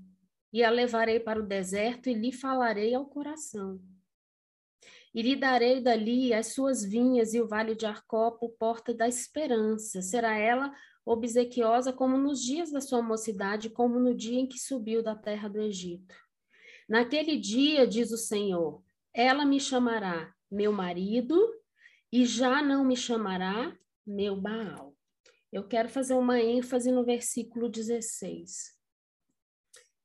e 0.52 0.64
a 0.64 0.70
levarei 0.70 1.20
para 1.20 1.40
o 1.40 1.46
deserto 1.46 2.08
e 2.08 2.14
lhe 2.14 2.32
falarei 2.32 2.94
ao 2.94 3.06
coração. 3.06 3.80
E 5.14 5.22
lhe 5.22 5.34
darei 5.34 5.80
dali 5.80 6.32
as 6.32 6.48
suas 6.48 6.84
vinhas 6.84 7.34
e 7.34 7.40
o 7.40 7.48
vale 7.48 7.74
de 7.74 7.86
Arcopo, 7.86 8.50
porta 8.58 8.94
da 8.94 9.08
esperança. 9.08 10.00
Será 10.00 10.36
ela 10.36 10.72
obsequiosa 11.06 11.92
como 11.92 12.18
nos 12.18 12.42
dias 12.42 12.72
da 12.72 12.80
sua 12.80 13.00
mocidade, 13.00 13.70
como 13.70 14.00
no 14.00 14.12
dia 14.12 14.40
em 14.40 14.46
que 14.46 14.58
subiu 14.58 15.04
da 15.04 15.14
terra 15.14 15.48
do 15.48 15.60
Egito. 15.60 16.14
Naquele 16.88 17.38
dia, 17.38 17.86
diz 17.86 18.10
o 18.10 18.18
Senhor, 18.18 18.82
ela 19.14 19.44
me 19.44 19.60
chamará 19.60 20.34
meu 20.50 20.72
marido 20.72 21.36
e 22.12 22.26
já 22.26 22.60
não 22.60 22.84
me 22.84 22.96
chamará 22.96 23.76
meu 24.04 24.36
Baal. 24.36 24.96
Eu 25.52 25.66
quero 25.66 25.88
fazer 25.88 26.14
uma 26.14 26.40
ênfase 26.40 26.90
no 26.90 27.04
versículo 27.04 27.68
16. 27.68 28.75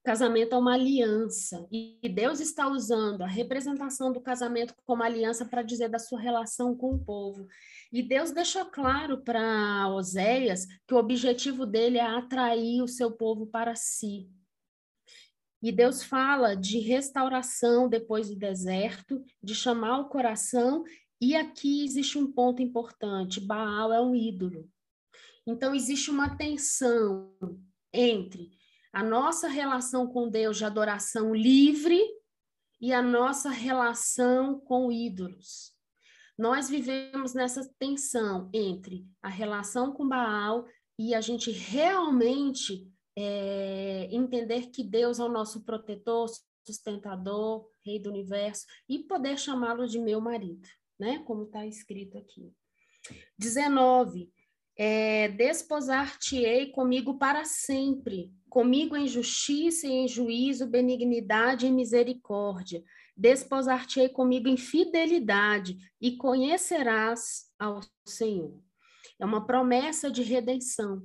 Casamento 0.04 0.56
é 0.56 0.58
uma 0.58 0.74
aliança 0.74 1.68
e 1.72 2.00
Deus 2.10 2.40
está 2.40 2.68
usando 2.68 3.22
a 3.22 3.28
representação 3.28 4.12
do 4.12 4.20
casamento 4.20 4.74
como 4.84 5.04
aliança 5.04 5.46
para 5.46 5.62
dizer 5.62 5.90
da 5.90 6.00
sua 6.00 6.20
relação 6.20 6.76
com 6.76 6.96
o 6.96 7.00
povo. 7.00 7.48
E 7.94 8.02
Deus 8.02 8.32
deixou 8.32 8.66
claro 8.66 9.22
para 9.24 9.88
Oséias 9.90 10.66
que 10.88 10.94
o 10.96 10.98
objetivo 10.98 11.68
dele 11.68 12.00
é 12.00 12.06
atrair 12.06 12.82
o 12.82 12.88
seu 12.88 13.12
povo 13.12 13.46
para 13.46 13.76
si. 13.76 14.28
E 15.62 15.72
Deus 15.72 16.04
fala 16.04 16.56
de 16.56 16.80
restauração 16.80 17.88
depois 17.88 18.28
do 18.28 18.36
deserto, 18.36 19.24
de 19.44 19.54
chamar 19.54 20.00
o 20.00 20.10
coração, 20.10 20.84
e 21.22 21.36
aqui 21.36 21.86
existe 21.86 22.18
um 22.18 22.32
ponto 22.32 22.64
importante: 22.64 23.40
Baal 23.40 23.94
é 23.94 24.02
um 24.02 24.16
ídolo. 24.16 24.68
Então 25.46 25.76
existe 25.76 26.10
uma 26.10 26.36
tensão 26.36 27.36
entre 27.94 28.50
a 28.94 29.04
nossa 29.04 29.48
relação 29.48 30.08
com 30.08 30.30
Deus 30.30 30.58
de 30.58 30.66
adoração 30.66 31.34
livre 31.34 32.02
e 32.80 32.94
a 32.94 33.02
nossa 33.02 33.50
relação 33.50 34.60
com 34.60 34.92
ídolos. 34.92 35.72
Nós 36.38 36.70
vivemos 36.70 37.34
nessa 37.34 37.70
tensão 37.78 38.50
entre 38.54 39.06
a 39.22 39.30
relação 39.30 39.92
com 39.94 40.08
Baal 40.08 40.66
e 40.98 41.14
a 41.14 41.22
gente 41.22 41.52
realmente 41.52 42.92
é, 43.16 44.08
entender 44.12 44.72
que 44.72 44.84
Deus 44.84 45.20
é 45.20 45.24
o 45.24 45.30
nosso 45.30 45.64
protetor, 45.64 46.30
sustentador, 46.66 47.70
rei 47.86 48.00
do 48.00 48.10
universo, 48.10 48.66
e 48.88 49.00
poder 49.00 49.38
chamá-lo 49.38 49.88
de 49.88 50.00
meu 50.00 50.22
marido, 50.22 50.68
né? 51.00 51.20
Como 51.26 51.44
está 51.44 51.66
escrito 51.66 52.18
aqui. 52.18 52.52
19. 53.38 54.32
É, 54.78 55.28
Desposar-te-ei 55.30 56.72
comigo 56.72 57.18
para 57.18 57.46
sempre, 57.46 58.32
comigo 58.52 58.98
em 58.98 59.08
justiça 59.08 59.88
e 59.88 59.92
em 59.92 60.08
juízo, 60.10 60.68
benignidade 60.68 61.66
e 61.66 61.72
misericórdia. 61.72 62.84
Desposar-te-ei 63.16 64.10
comigo 64.10 64.50
em 64.50 64.58
fidelidade 64.58 65.78
e 66.02 66.18
conhecerás 66.18 67.50
ao 67.58 67.80
Senhor. 68.06 68.62
É 69.18 69.26
uma 69.26 69.46
promessa 69.46 70.12
de 70.12 70.22
redenção 70.22 71.02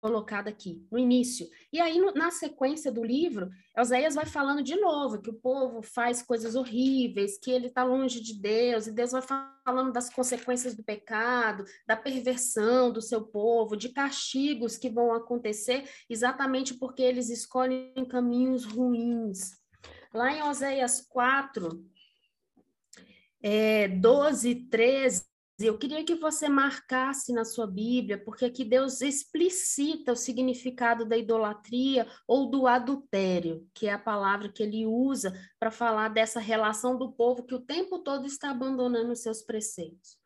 colocada 0.00 0.48
aqui 0.48 0.86
no 0.90 0.98
início. 0.98 1.46
E 1.72 1.80
aí, 1.80 1.98
no, 1.98 2.12
na 2.12 2.30
sequência 2.30 2.90
do 2.90 3.04
livro, 3.04 3.50
Oséias 3.78 4.14
vai 4.14 4.26
falando 4.26 4.62
de 4.62 4.74
novo 4.76 5.20
que 5.20 5.30
o 5.30 5.34
povo 5.34 5.82
faz 5.82 6.22
coisas 6.22 6.54
horríveis, 6.54 7.38
que 7.38 7.50
ele 7.50 7.66
está 7.66 7.84
longe 7.84 8.20
de 8.20 8.34
Deus, 8.34 8.86
e 8.86 8.92
Deus 8.92 9.12
vai 9.12 9.22
falando 9.22 9.92
das 9.92 10.08
consequências 10.08 10.74
do 10.74 10.82
pecado, 10.82 11.64
da 11.86 11.96
perversão 11.96 12.90
do 12.90 13.02
seu 13.02 13.22
povo, 13.22 13.76
de 13.76 13.90
castigos 13.90 14.76
que 14.76 14.88
vão 14.88 15.12
acontecer 15.12 15.88
exatamente 16.08 16.74
porque 16.74 17.02
eles 17.02 17.28
escolhem 17.28 18.04
caminhos 18.08 18.64
ruins. 18.64 19.60
Lá 20.12 20.32
em 20.32 20.42
Oséias 20.42 21.06
4, 21.08 21.84
é, 23.42 23.88
12, 23.88 24.54
13, 24.68 25.29
eu 25.66 25.76
queria 25.76 26.04
que 26.04 26.14
você 26.14 26.48
marcasse 26.48 27.32
na 27.32 27.44
sua 27.44 27.66
Bíblia, 27.66 28.16
porque 28.16 28.44
aqui 28.46 28.64
Deus 28.64 29.00
explicita 29.02 30.12
o 30.12 30.16
significado 30.16 31.04
da 31.04 31.18
idolatria 31.18 32.08
ou 32.26 32.50
do 32.50 32.66
adultério, 32.66 33.68
que 33.74 33.86
é 33.86 33.92
a 33.92 33.98
palavra 33.98 34.48
que 34.48 34.62
ele 34.62 34.86
usa 34.86 35.32
para 35.58 35.70
falar 35.70 36.08
dessa 36.08 36.40
relação 36.40 36.96
do 36.96 37.12
povo 37.12 37.44
que 37.44 37.54
o 37.54 37.60
tempo 37.60 37.98
todo 37.98 38.26
está 38.26 38.50
abandonando 38.50 39.12
os 39.12 39.20
seus 39.20 39.42
preceitos. 39.42 40.18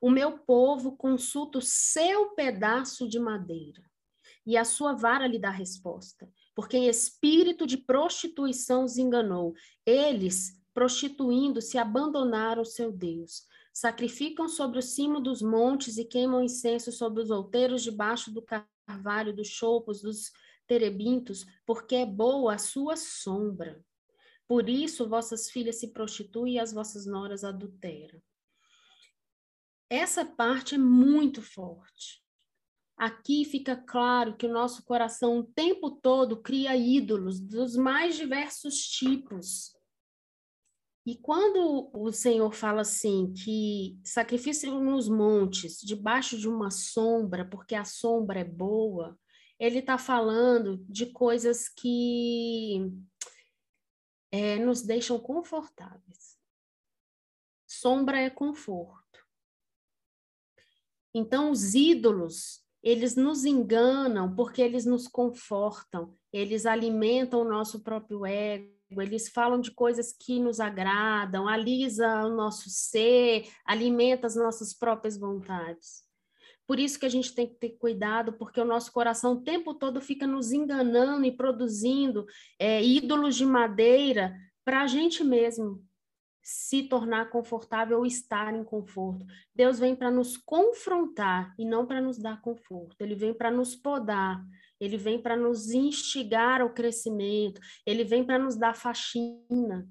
O 0.00 0.10
meu 0.10 0.38
povo 0.38 0.96
consulta 0.96 1.58
o 1.58 1.62
seu 1.62 2.30
pedaço 2.34 3.08
de 3.08 3.18
madeira, 3.18 3.82
e 4.46 4.56
a 4.56 4.64
sua 4.64 4.92
vara 4.92 5.26
lhe 5.26 5.38
dá 5.38 5.50
resposta, 5.50 6.30
porque 6.54 6.76
em 6.76 6.88
espírito 6.88 7.66
de 7.66 7.76
prostituição 7.76 8.84
os 8.84 8.98
enganou. 8.98 9.52
Eles, 9.84 10.52
prostituindo-se, 10.72 11.76
abandonaram 11.76 12.62
o 12.62 12.66
seu 12.66 12.92
Deus 12.92 13.46
sacrificam 13.76 14.48
sobre 14.48 14.78
o 14.78 14.82
cimo 14.82 15.20
dos 15.20 15.42
montes 15.42 15.98
e 15.98 16.04
queimam 16.06 16.42
incenso 16.42 16.90
sobre 16.90 17.22
os 17.22 17.30
outeiros 17.30 17.82
debaixo 17.82 18.32
do 18.32 18.40
carvalho, 18.40 19.36
dos 19.36 19.48
choupos, 19.48 20.00
dos 20.00 20.32
terebintos, 20.66 21.44
porque 21.66 21.96
é 21.96 22.06
boa 22.06 22.54
a 22.54 22.58
sua 22.58 22.96
sombra. 22.96 23.84
Por 24.48 24.70
isso 24.70 25.06
vossas 25.06 25.50
filhas 25.50 25.78
se 25.78 25.92
prostituem 25.92 26.54
e 26.54 26.58
as 26.58 26.72
vossas 26.72 27.04
noras 27.04 27.44
adulteram. 27.44 28.18
Essa 29.90 30.24
parte 30.24 30.76
é 30.76 30.78
muito 30.78 31.42
forte. 31.42 32.24
Aqui 32.96 33.44
fica 33.44 33.76
claro 33.76 34.38
que 34.38 34.46
o 34.46 34.52
nosso 34.54 34.86
coração 34.86 35.40
o 35.40 35.44
tempo 35.44 35.90
todo 35.90 36.40
cria 36.40 36.74
ídolos 36.74 37.38
dos 37.38 37.76
mais 37.76 38.16
diversos 38.16 38.88
tipos. 38.88 39.76
E 41.06 41.16
quando 41.16 41.88
o 41.94 42.10
Senhor 42.10 42.52
fala 42.52 42.80
assim, 42.80 43.32
que 43.32 43.96
sacrifício 44.02 44.80
nos 44.80 45.08
montes, 45.08 45.80
debaixo 45.80 46.36
de 46.36 46.48
uma 46.48 46.68
sombra, 46.68 47.48
porque 47.48 47.76
a 47.76 47.84
sombra 47.84 48.40
é 48.40 48.44
boa, 48.44 49.16
ele 49.56 49.78
está 49.78 49.98
falando 49.98 50.84
de 50.88 51.06
coisas 51.06 51.68
que 51.68 52.90
é, 54.32 54.58
nos 54.58 54.82
deixam 54.82 55.16
confortáveis. 55.20 56.36
Sombra 57.68 58.18
é 58.18 58.28
conforto. 58.28 59.24
Então, 61.14 61.52
os 61.52 61.74
ídolos, 61.74 62.66
eles 62.82 63.14
nos 63.14 63.44
enganam 63.44 64.34
porque 64.34 64.60
eles 64.60 64.84
nos 64.84 65.06
confortam, 65.06 66.18
eles 66.32 66.66
alimentam 66.66 67.42
o 67.42 67.48
nosso 67.48 67.84
próprio 67.84 68.26
ego, 68.26 68.75
eles 68.90 69.28
falam 69.28 69.60
de 69.60 69.70
coisas 69.70 70.12
que 70.12 70.38
nos 70.38 70.60
agradam, 70.60 71.48
alisa 71.48 72.24
o 72.24 72.34
nosso 72.34 72.70
ser, 72.70 73.48
alimenta 73.64 74.26
as 74.26 74.36
nossas 74.36 74.72
próprias 74.72 75.18
vontades. 75.18 76.04
Por 76.66 76.80
isso 76.80 76.98
que 76.98 77.06
a 77.06 77.08
gente 77.08 77.34
tem 77.34 77.46
que 77.46 77.54
ter 77.54 77.70
cuidado, 77.78 78.32
porque 78.32 78.60
o 78.60 78.64
nosso 78.64 78.92
coração 78.92 79.34
o 79.34 79.42
tempo 79.42 79.74
todo 79.74 80.00
fica 80.00 80.26
nos 80.26 80.52
enganando 80.52 81.24
e 81.24 81.30
produzindo 81.30 82.26
é, 82.58 82.82
ídolos 82.82 83.36
de 83.36 83.46
madeira 83.46 84.36
para 84.64 84.82
a 84.82 84.86
gente 84.86 85.22
mesmo 85.22 85.84
se 86.42 86.84
tornar 86.84 87.28
confortável 87.30 87.98
ou 87.98 88.06
estar 88.06 88.54
em 88.54 88.62
conforto. 88.62 89.26
Deus 89.52 89.80
vem 89.80 89.96
para 89.96 90.12
nos 90.12 90.36
confrontar 90.36 91.52
e 91.58 91.64
não 91.64 91.84
para 91.84 92.00
nos 92.00 92.18
dar 92.18 92.40
conforto. 92.40 92.96
Ele 93.00 93.16
vem 93.16 93.34
para 93.34 93.50
nos 93.50 93.74
podar, 93.74 94.44
ele 94.80 94.96
vem 94.96 95.20
para 95.20 95.36
nos 95.36 95.70
instigar 95.70 96.60
ao 96.60 96.72
crescimento, 96.72 97.60
ele 97.84 98.04
vem 98.04 98.24
para 98.24 98.38
nos 98.38 98.56
dar 98.56 98.74
faxina. 98.74 99.88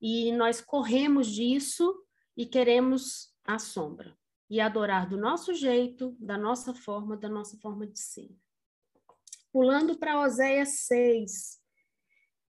E 0.00 0.32
nós 0.32 0.60
corremos 0.60 1.26
disso 1.28 1.94
e 2.36 2.46
queremos 2.46 3.34
a 3.44 3.58
sombra 3.58 4.16
e 4.48 4.60
adorar 4.60 5.08
do 5.08 5.16
nosso 5.16 5.54
jeito, 5.54 6.16
da 6.18 6.36
nossa 6.36 6.74
forma, 6.74 7.16
da 7.16 7.28
nossa 7.28 7.56
forma 7.58 7.86
de 7.86 8.00
ser. 8.00 8.30
Pulando 9.52 9.98
para 9.98 10.20
Oséias 10.20 10.86
6, 10.86 11.60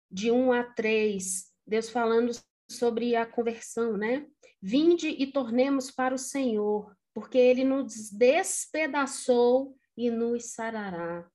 de 0.10 0.32
1 0.32 0.54
a 0.54 0.64
3, 0.64 1.52
Deus 1.68 1.90
falando 1.90 2.32
sobre 2.70 3.16
a 3.16 3.26
conversão, 3.26 3.98
né? 3.98 4.28
Vinde 4.62 5.10
e 5.10 5.32
tornemos 5.32 5.92
para 5.92 6.16
o 6.16 6.18
Senhor, 6.18 6.96
porque 7.14 7.38
ele 7.38 7.64
nos 7.64 8.10
despedaçou 8.12 9.76
e 9.98 10.10
nos 10.10 10.54
sarará. 10.54 11.30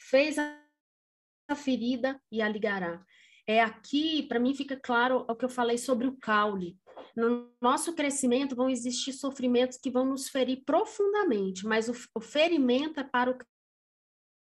Fez 0.00 0.36
a 0.38 1.54
ferida 1.54 2.20
e 2.30 2.40
a 2.40 2.48
ligará. 2.48 3.04
É 3.46 3.60
aqui, 3.60 4.22
para 4.22 4.38
mim 4.38 4.54
fica 4.54 4.76
claro 4.76 5.26
o 5.28 5.34
que 5.34 5.44
eu 5.44 5.48
falei 5.48 5.76
sobre 5.76 6.06
o 6.06 6.16
caule. 6.16 6.78
No 7.16 7.52
nosso 7.60 7.94
crescimento 7.94 8.54
vão 8.54 8.70
existir 8.70 9.12
sofrimentos 9.12 9.76
que 9.76 9.90
vão 9.90 10.06
nos 10.06 10.28
ferir 10.28 10.62
profundamente, 10.64 11.66
mas 11.66 11.88
o, 11.88 11.94
o 12.14 12.20
ferimento 12.20 13.00
é 13.00 13.04
para 13.04 13.30
o 13.30 13.38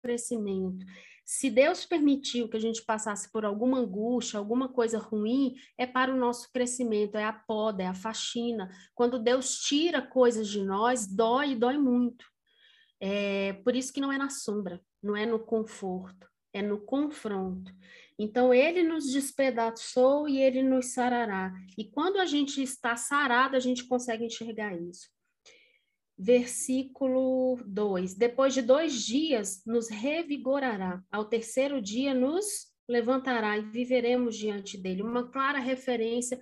crescimento. 0.02 0.86
Se 1.26 1.50
Deus 1.50 1.86
permitiu 1.86 2.50
que 2.50 2.58
a 2.58 2.60
gente 2.60 2.84
passasse 2.84 3.32
por 3.32 3.46
alguma 3.46 3.80
angústia, 3.80 4.38
alguma 4.38 4.68
coisa 4.68 4.98
ruim, 4.98 5.56
é 5.78 5.86
para 5.86 6.14
o 6.14 6.18
nosso 6.18 6.52
crescimento, 6.52 7.16
é 7.16 7.24
a 7.24 7.34
poda, 7.34 7.84
é 7.84 7.88
a 7.88 7.94
faxina. 7.94 8.70
Quando 8.94 9.20
Deus 9.20 9.60
tira 9.60 10.02
coisas 10.02 10.50
de 10.50 10.64
nós, 10.64 11.08
dói 11.08 11.56
dói 11.56 11.78
muito. 11.78 12.26
É, 13.00 13.54
por 13.64 13.76
isso 13.76 13.92
que 13.92 14.02
não 14.02 14.12
é 14.12 14.18
na 14.18 14.30
sombra, 14.30 14.82
não 15.04 15.16
é 15.16 15.26
no 15.26 15.38
conforto, 15.38 16.28
é 16.54 16.62
no 16.62 16.80
confronto. 16.80 17.74
Então, 18.18 18.54
ele 18.54 18.84
nos 18.84 19.12
despedaçou 19.12 20.30
e 20.30 20.40
ele 20.40 20.64
nos 20.64 20.94
sarará. 20.94 21.52
E 21.78 21.84
quando 21.84 22.18
a 22.18 22.26
gente 22.26 22.62
está 22.62 22.96
sarado, 22.96 23.56
a 23.58 23.60
gente 23.60 23.86
consegue 23.86 24.26
enxergar 24.26 24.76
isso. 24.76 25.10
Versículo 26.18 27.60
2: 27.66 28.14
Depois 28.14 28.54
de 28.54 28.62
dois 28.62 29.04
dias, 29.04 29.64
nos 29.66 29.90
revigorará, 29.90 31.04
ao 31.12 31.26
terceiro 31.26 31.82
dia, 31.82 32.14
nos 32.14 32.72
levantará 32.88 33.58
e 33.58 33.64
viveremos 33.64 34.38
diante 34.38 34.78
dele. 34.78 35.02
Uma 35.02 35.30
clara 35.30 35.60
referência 35.60 36.42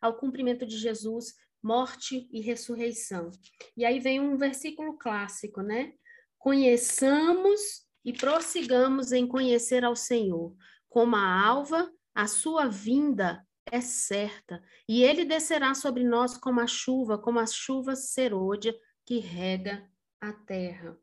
ao 0.00 0.16
cumprimento 0.16 0.66
de 0.66 0.78
Jesus, 0.78 1.34
morte 1.62 2.28
e 2.32 2.40
ressurreição. 2.40 3.30
E 3.76 3.84
aí 3.84 4.00
vem 4.00 4.18
um 4.18 4.36
versículo 4.36 4.96
clássico, 4.96 5.60
né? 5.60 5.92
Conheçamos 6.38 7.89
e 8.04 8.12
prossigamos 8.12 9.12
em 9.12 9.26
conhecer 9.26 9.84
ao 9.84 9.94
Senhor, 9.96 10.54
como 10.88 11.16
a 11.16 11.46
alva, 11.46 11.90
a 12.14 12.26
sua 12.26 12.66
vinda 12.66 13.46
é 13.66 13.80
certa, 13.80 14.62
e 14.88 15.02
ele 15.02 15.24
descerá 15.24 15.74
sobre 15.74 16.02
nós 16.02 16.36
como 16.36 16.60
a 16.60 16.66
chuva, 16.66 17.18
como 17.18 17.38
a 17.38 17.46
chuva 17.46 17.94
serôdia 17.94 18.74
que 19.04 19.18
rega 19.18 19.88
a 20.20 20.32
terra. 20.32 20.98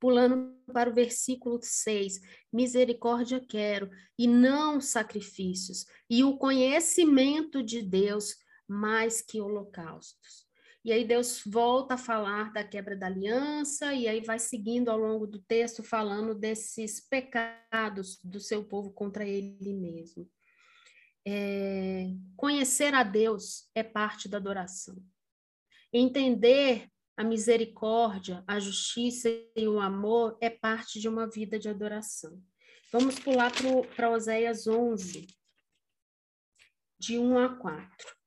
Pulando 0.00 0.56
para 0.72 0.90
o 0.90 0.94
versículo 0.94 1.60
6, 1.62 2.20
misericórdia 2.52 3.40
quero 3.40 3.90
e 4.18 4.26
não 4.26 4.80
sacrifícios, 4.80 5.86
e 6.08 6.24
o 6.24 6.36
conhecimento 6.36 7.62
de 7.62 7.82
Deus 7.82 8.36
mais 8.66 9.20
que 9.20 9.40
holocaustos. 9.40 10.41
E 10.84 10.92
aí 10.92 11.04
Deus 11.04 11.42
volta 11.46 11.94
a 11.94 11.98
falar 11.98 12.52
da 12.52 12.64
quebra 12.64 12.96
da 12.96 13.06
aliança, 13.06 13.94
e 13.94 14.08
aí 14.08 14.20
vai 14.20 14.38
seguindo 14.38 14.88
ao 14.88 14.98
longo 14.98 15.26
do 15.26 15.38
texto 15.38 15.82
falando 15.82 16.34
desses 16.34 17.00
pecados 17.00 18.18
do 18.24 18.40
seu 18.40 18.64
povo 18.64 18.92
contra 18.92 19.24
ele 19.24 19.74
mesmo. 19.74 20.28
É, 21.24 22.08
conhecer 22.36 22.94
a 22.94 23.04
Deus 23.04 23.70
é 23.76 23.84
parte 23.84 24.28
da 24.28 24.38
adoração. 24.38 24.96
Entender 25.92 26.88
a 27.16 27.22
misericórdia, 27.22 28.42
a 28.44 28.58
justiça 28.58 29.28
e 29.54 29.68
o 29.68 29.78
amor 29.78 30.36
é 30.40 30.50
parte 30.50 30.98
de 30.98 31.08
uma 31.08 31.28
vida 31.28 31.60
de 31.60 31.68
adoração. 31.68 32.42
Vamos 32.90 33.18
pular 33.20 33.52
para 33.94 34.10
Oséias 34.10 34.66
11, 34.66 35.28
de 36.98 37.18
1 37.18 37.38
a 37.38 37.56
4. 37.56 38.21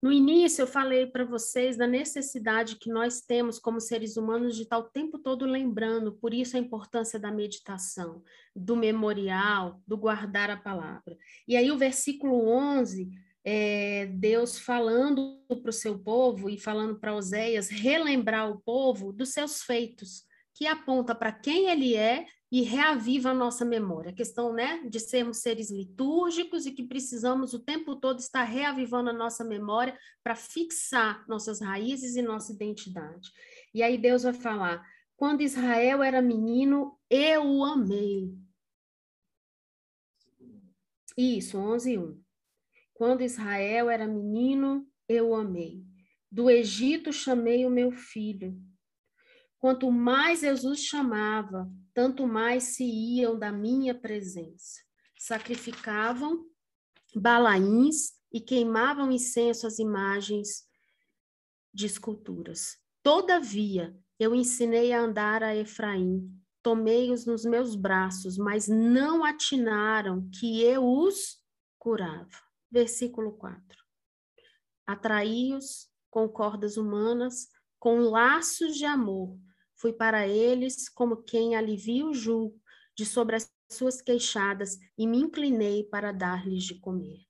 No 0.00 0.12
início, 0.12 0.62
eu 0.62 0.66
falei 0.66 1.06
para 1.06 1.24
vocês 1.24 1.76
da 1.76 1.86
necessidade 1.86 2.76
que 2.76 2.88
nós 2.88 3.20
temos 3.20 3.58
como 3.58 3.80
seres 3.80 4.16
humanos 4.16 4.54
de 4.54 4.62
estar 4.62 4.78
o 4.78 4.88
tempo 4.88 5.18
todo 5.18 5.44
lembrando, 5.44 6.12
por 6.12 6.32
isso 6.32 6.56
a 6.56 6.60
importância 6.60 7.18
da 7.18 7.32
meditação, 7.32 8.22
do 8.54 8.76
memorial, 8.76 9.82
do 9.84 9.96
guardar 9.96 10.50
a 10.50 10.56
palavra. 10.56 11.16
E 11.48 11.56
aí, 11.56 11.72
o 11.72 11.76
versículo 11.76 12.48
11, 12.48 13.10
é, 13.44 14.06
Deus 14.06 14.56
falando 14.56 15.42
para 15.62 15.70
o 15.70 15.72
seu 15.72 15.98
povo 15.98 16.48
e 16.48 16.56
falando 16.56 17.00
para 17.00 17.16
Oséias 17.16 17.68
relembrar 17.68 18.48
o 18.48 18.60
povo 18.60 19.12
dos 19.12 19.30
seus 19.30 19.62
feitos, 19.62 20.27
que 20.58 20.66
aponta 20.66 21.14
para 21.14 21.30
quem 21.30 21.70
ele 21.70 21.94
é 21.94 22.26
e 22.50 22.62
reaviva 22.62 23.30
a 23.30 23.34
nossa 23.34 23.64
memória. 23.64 24.10
A 24.10 24.14
questão, 24.14 24.52
né, 24.52 24.82
de 24.88 24.98
sermos 24.98 25.38
seres 25.38 25.70
litúrgicos 25.70 26.66
e 26.66 26.72
que 26.72 26.82
precisamos 26.82 27.54
o 27.54 27.60
tempo 27.60 27.94
todo 27.94 28.18
estar 28.18 28.42
reavivando 28.42 29.10
a 29.10 29.12
nossa 29.12 29.44
memória 29.44 29.96
para 30.20 30.34
fixar 30.34 31.24
nossas 31.28 31.60
raízes 31.60 32.16
e 32.16 32.22
nossa 32.22 32.52
identidade. 32.52 33.30
E 33.72 33.84
aí 33.84 33.96
Deus 33.96 34.24
vai 34.24 34.32
falar: 34.32 34.84
quando 35.16 35.42
Israel 35.42 36.02
era 36.02 36.20
menino, 36.20 36.98
eu 37.08 37.46
o 37.46 37.64
amei. 37.64 38.36
Isso, 41.16 41.56
11, 41.56 41.98
1. 41.98 42.20
Quando 42.94 43.22
Israel 43.22 43.88
era 43.90 44.08
menino, 44.08 44.90
eu 45.08 45.28
o 45.28 45.34
amei. 45.36 45.84
Do 46.28 46.50
Egito 46.50 47.12
chamei 47.12 47.64
o 47.64 47.70
meu 47.70 47.92
filho. 47.92 48.60
Quanto 49.58 49.90
mais 49.90 50.40
Jesus 50.40 50.80
chamava, 50.80 51.68
tanto 51.92 52.26
mais 52.26 52.76
se 52.76 52.84
iam 52.84 53.36
da 53.36 53.50
minha 53.50 53.94
presença. 53.94 54.80
Sacrificavam 55.18 56.46
balaíns 57.14 58.12
e 58.32 58.40
queimavam 58.40 59.10
incenso 59.10 59.66
às 59.66 59.78
imagens 59.78 60.68
de 61.74 61.86
esculturas. 61.86 62.76
Todavia, 63.02 63.96
eu 64.18 64.34
ensinei 64.34 64.92
a 64.92 65.00
andar 65.00 65.42
a 65.42 65.56
Efraim, 65.56 66.28
tomei-os 66.62 67.26
nos 67.26 67.44
meus 67.44 67.74
braços, 67.74 68.36
mas 68.36 68.68
não 68.68 69.24
atinaram 69.24 70.28
que 70.38 70.62
eu 70.62 70.86
os 70.86 71.42
curava. 71.78 72.28
Versículo 72.70 73.32
4. 73.32 73.60
Atraí-os 74.86 75.88
com 76.10 76.28
cordas 76.28 76.76
humanas, 76.76 77.48
com 77.78 78.00
laços 78.00 78.76
de 78.76 78.84
amor, 78.84 79.38
Fui 79.78 79.92
para 79.92 80.26
eles 80.26 80.88
como 80.88 81.22
quem 81.22 81.54
alivia 81.54 82.04
o 82.04 82.12
jugo 82.12 82.60
de 82.96 83.06
sobre 83.06 83.36
as 83.36 83.50
suas 83.70 84.02
queixadas 84.02 84.76
e 84.96 85.06
me 85.06 85.18
inclinei 85.18 85.84
para 85.84 86.10
dar-lhes 86.10 86.64
de 86.64 86.74
comer. 86.80 87.20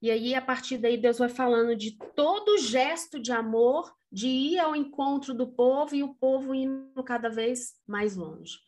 E 0.00 0.10
aí, 0.10 0.34
a 0.34 0.42
partir 0.42 0.78
daí, 0.78 0.96
Deus 0.96 1.18
vai 1.18 1.28
falando 1.28 1.76
de 1.76 1.96
todo 2.16 2.58
gesto 2.58 3.20
de 3.20 3.30
amor, 3.30 3.94
de 4.10 4.26
ir 4.26 4.58
ao 4.58 4.74
encontro 4.74 5.32
do 5.32 5.46
povo 5.46 5.94
e 5.94 6.02
o 6.02 6.14
povo 6.14 6.52
indo 6.52 7.04
cada 7.04 7.28
vez 7.28 7.74
mais 7.86 8.16
longe. 8.16 8.58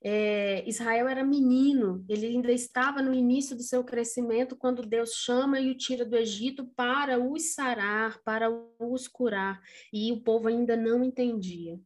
É, 0.00 0.62
Israel 0.68 1.08
era 1.08 1.24
menino, 1.24 2.04
ele 2.08 2.26
ainda 2.26 2.52
estava 2.52 3.02
no 3.02 3.12
início 3.12 3.56
do 3.56 3.62
seu 3.64 3.82
crescimento 3.82 4.54
quando 4.54 4.86
Deus 4.86 5.14
chama 5.14 5.58
e 5.58 5.72
o 5.72 5.76
tira 5.76 6.04
do 6.04 6.16
Egito 6.16 6.64
para 6.76 7.18
os 7.18 7.54
sarar, 7.54 8.22
para 8.22 8.48
os 8.78 9.08
curar, 9.08 9.60
e 9.92 10.12
o 10.12 10.20
povo 10.20 10.46
ainda 10.46 10.76
não 10.76 11.02
entendia. 11.02 11.80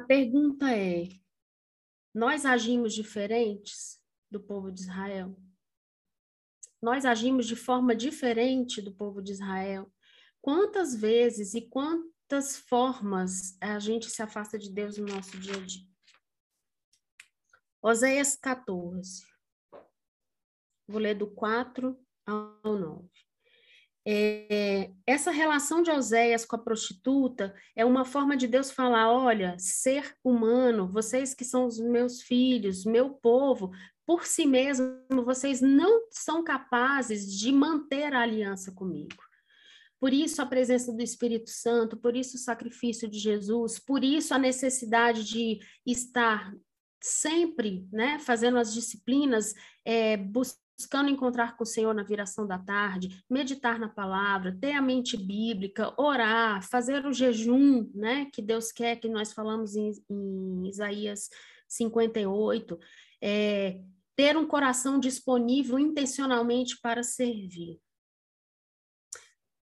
A 0.00 0.02
pergunta 0.02 0.74
é: 0.74 1.10
nós 2.14 2.46
agimos 2.46 2.94
diferentes 2.94 4.02
do 4.30 4.40
povo 4.40 4.72
de 4.72 4.80
Israel? 4.80 5.38
Nós 6.80 7.04
agimos 7.04 7.46
de 7.46 7.54
forma 7.54 7.94
diferente 7.94 8.80
do 8.80 8.94
povo 8.94 9.20
de 9.20 9.32
Israel? 9.32 9.92
Quantas 10.40 10.96
vezes 10.96 11.52
e 11.52 11.68
quantas 11.68 12.56
formas 12.56 13.58
a 13.60 13.78
gente 13.78 14.08
se 14.08 14.22
afasta 14.22 14.58
de 14.58 14.72
Deus 14.72 14.96
no 14.96 15.04
nosso 15.06 15.38
dia 15.38 15.54
a 15.54 15.66
dia. 15.66 15.86
Oséias 17.82 18.36
14. 18.36 19.26
Vou 20.88 20.98
ler 20.98 21.14
do 21.14 21.30
4 21.30 21.94
ao 22.24 22.58
9. 22.64 23.06
É, 24.06 24.90
essa 25.06 25.30
relação 25.30 25.82
de 25.82 25.90
Oséias 25.90 26.46
com 26.46 26.56
a 26.56 26.58
prostituta 26.58 27.54
é 27.76 27.84
uma 27.84 28.04
forma 28.04 28.36
de 28.36 28.46
Deus 28.46 28.70
falar: 28.70 29.12
olha, 29.12 29.56
ser 29.58 30.16
humano, 30.24 30.88
vocês 30.88 31.34
que 31.34 31.44
são 31.44 31.66
os 31.66 31.78
meus 31.78 32.22
filhos, 32.22 32.84
meu 32.84 33.10
povo, 33.10 33.70
por 34.06 34.26
si 34.26 34.46
mesmo, 34.46 34.96
vocês 35.24 35.60
não 35.60 36.06
são 36.10 36.42
capazes 36.42 37.30
de 37.32 37.52
manter 37.52 38.12
a 38.14 38.22
aliança 38.22 38.72
comigo. 38.72 39.22
Por 40.00 40.14
isso 40.14 40.40
a 40.40 40.46
presença 40.46 40.92
do 40.92 41.02
Espírito 41.02 41.50
Santo, 41.50 41.96
por 41.96 42.16
isso 42.16 42.36
o 42.36 42.40
sacrifício 42.40 43.06
de 43.06 43.18
Jesus, 43.18 43.78
por 43.78 44.02
isso 44.02 44.32
a 44.32 44.38
necessidade 44.38 45.24
de 45.24 45.60
estar 45.86 46.52
sempre, 47.02 47.86
né, 47.92 48.18
fazendo 48.18 48.58
as 48.58 48.72
disciplinas, 48.72 49.54
é, 49.84 50.16
buscando 50.16 50.69
encontrar 51.08 51.56
com 51.56 51.64
o 51.64 51.66
Senhor 51.66 51.94
na 51.94 52.02
viração 52.02 52.46
da 52.46 52.58
tarde, 52.58 53.24
meditar 53.28 53.78
na 53.78 53.88
palavra, 53.88 54.56
ter 54.60 54.72
a 54.72 54.82
mente 54.82 55.16
bíblica, 55.16 55.94
orar, 56.00 56.62
fazer 56.62 57.04
o 57.06 57.12
jejum, 57.12 57.90
né, 57.94 58.26
que 58.32 58.40
Deus 58.40 58.70
quer, 58.70 58.96
que 58.96 59.08
nós 59.08 59.32
falamos 59.32 59.76
em, 59.76 59.92
em 60.08 60.68
Isaías 60.68 61.28
58, 61.68 62.78
é, 63.20 63.80
ter 64.16 64.36
um 64.36 64.46
coração 64.46 64.98
disponível 64.98 65.78
intencionalmente 65.78 66.78
para 66.80 67.02
servir. 67.02 67.80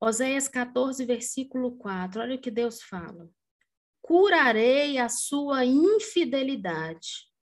Oséias 0.01 0.47
14, 0.47 1.05
versículo 1.05 1.77
4, 1.77 2.21
olha 2.21 2.35
o 2.35 2.41
que 2.41 2.51
Deus 2.51 2.81
fala. 2.81 3.29
Curarei 4.01 4.97
a 4.97 5.07
sua 5.07 5.63
infidelidade 5.63 7.32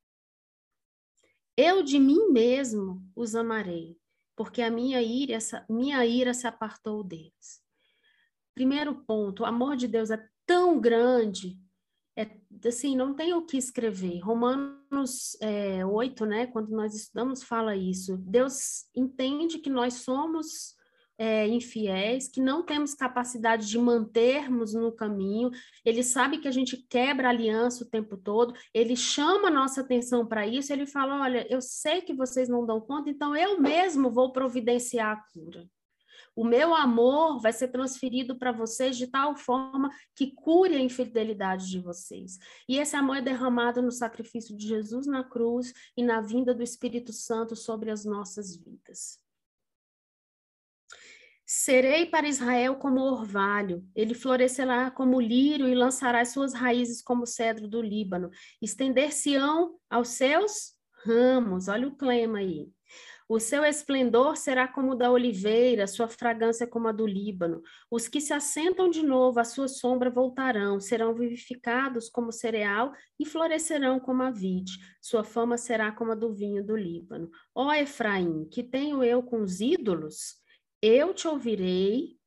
eu 1.58 1.84
de 1.84 2.00
mim 2.00 2.30
mesmo 2.32 3.04
os 3.16 3.36
amarei, 3.36 3.98
porque 4.36 4.62
a 4.62 4.72
minha 4.72 5.02
ira, 5.02 5.38
minha 5.70 6.06
ira 6.06 6.34
se 6.34 6.48
apartou 6.48 7.04
deles. 7.04 7.62
Primeiro 8.54 9.04
ponto, 9.06 9.44
o 9.44 9.46
amor 9.46 9.76
de 9.76 9.88
Deus 9.88 10.12
é 10.12 10.24
tão 10.46 10.80
grande, 10.80 11.58
é, 12.18 12.30
assim, 12.68 12.96
não 12.96 13.14
tem 13.14 13.34
o 13.34 13.46
que 13.46 13.58
escrever. 13.58 14.20
Romanos 14.20 15.38
é, 15.42 15.86
8, 15.86 16.26
né, 16.26 16.48
quando 16.48 16.70
nós 16.70 16.94
estudamos, 16.94 17.44
fala 17.44 17.76
isso. 17.76 18.18
Deus 18.18 18.86
entende 18.96 19.60
que 19.60 19.70
nós 19.70 19.96
somos 19.96 20.76
é, 21.17 21.47
infiéis, 21.47 22.28
que 22.28 22.41
não 22.41 22.63
temos 22.63 22.93
capacidade 22.93 23.67
de 23.67 23.78
mantermos 23.78 24.74
no 24.74 24.91
caminho, 24.91 25.52
ele 25.86 26.04
sabe 26.04 26.39
que 26.39 26.47
a 26.47 26.52
gente 26.52 26.78
quebra 26.89 27.30
aliança 27.30 27.84
o 27.84 27.89
tempo 27.89 28.17
todo, 28.17 28.54
ele 28.74 28.95
chama 28.95 29.47
a 29.47 29.52
nossa 29.52 29.82
atenção 29.82 30.26
para 30.26 30.47
isso, 30.47 30.74
ele 30.74 30.86
fala: 30.86 31.21
olha, 31.21 31.45
eu 31.50 31.62
sei 31.62 32.02
que 32.02 32.13
vocês 32.13 32.50
não 32.50 32.65
dão 32.65 32.82
conta, 32.82 33.10
então 33.10 33.36
eu 33.36 33.60
mesmo 33.60 34.10
vou 34.10 34.32
providenciar 34.32 35.17
a 35.17 35.24
cura. 35.34 35.67
O 36.36 36.45
meu 36.45 36.74
amor 36.74 37.41
vai 37.41 37.52
ser 37.52 37.67
transferido 37.67 38.38
para 38.38 38.52
vocês 38.52 38.95
de 38.95 39.08
tal 39.08 39.36
forma 39.36 39.89
que 40.15 40.32
cure 40.34 40.76
a 40.76 40.80
infidelidade 40.80 41.69
de 41.69 41.80
vocês. 41.80 42.38
E 42.67 42.78
esse 42.78 42.95
amor 42.95 43.17
é 43.17 43.21
derramado 43.21 43.82
no 43.82 43.91
sacrifício 43.91 44.56
de 44.56 44.67
Jesus 44.67 45.06
na 45.06 45.24
cruz 45.24 45.74
e 45.95 46.02
na 46.02 46.21
vinda 46.21 46.54
do 46.54 46.63
Espírito 46.63 47.12
Santo 47.12 47.56
sobre 47.56 47.91
as 47.91 48.06
nossas 48.06 48.56
vidas. 48.56 49.20
Serei 51.54 52.06
para 52.06 52.30
Israel 52.30 52.78
como 52.78 53.02
orvalho, 53.02 53.86
ele 53.94 54.14
florescerá 54.14 54.90
como 54.90 55.20
lírio 55.20 55.68
e 55.68 55.76
lançará 55.76 56.24
suas 56.24 56.54
raízes 56.54 57.02
como 57.02 57.26
cedro 57.26 57.68
do 57.68 57.82
Líbano. 57.82 58.30
Estender-se-ão 58.62 59.76
aos 59.90 60.08
seus 60.08 60.78
ramos, 61.04 61.68
olha 61.68 61.90
o 61.90 61.98
clima 61.98 62.38
aí. 62.38 62.70
O 63.28 63.38
seu 63.38 63.66
esplendor 63.66 64.38
será 64.38 64.66
como 64.66 64.94
o 64.94 64.96
da 64.96 65.12
oliveira, 65.12 65.88
sua 65.88 66.08
fragrância 66.08 66.66
como 66.66 66.88
a 66.88 66.94
do 66.94 67.06
Líbano. 67.06 67.62
Os 67.92 68.08
que 68.08 68.22
se 68.22 68.32
assentam 68.32 68.90
de 68.90 69.04
novo 69.04 69.38
à 69.38 69.44
sua 69.44 69.68
sombra 69.68 70.10
voltarão, 70.10 70.80
serão 70.80 71.14
vivificados 71.14 72.10
como 72.10 72.32
cereal 72.32 72.94
e 73.20 73.26
florescerão 73.26 74.00
como 74.00 74.24
a 74.24 74.32
vide. 74.32 74.72
Sua 75.02 75.26
fama 75.26 75.58
será 75.58 75.92
como 75.92 76.14
a 76.14 76.16
do 76.16 76.34
vinho 76.34 76.66
do 76.66 76.78
Líbano. 76.78 77.30
Ó 77.54 77.74
Efraim, 77.74 78.48
que 78.50 78.64
tenho 78.64 79.04
eu 79.04 79.22
com 79.22 79.42
os 79.42 79.60
ídolos? 79.60 80.40
Eu 80.82 81.13
te 81.13 81.28
ouvirei 81.28 82.20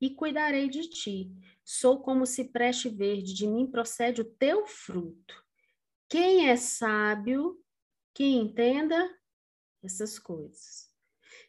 e 0.00 0.08
cuidarei 0.08 0.68
de 0.68 0.88
ti. 0.88 1.30
Sou 1.62 2.00
como 2.00 2.24
cipreste 2.24 2.88
verde, 2.88 3.34
de 3.34 3.46
mim 3.46 3.70
procede 3.70 4.22
o 4.22 4.24
teu 4.24 4.66
fruto. 4.66 5.44
Quem 6.08 6.48
é 6.48 6.56
sábio, 6.56 7.62
que 8.14 8.24
entenda 8.24 9.14
essas 9.84 10.18
coisas. 10.18 10.88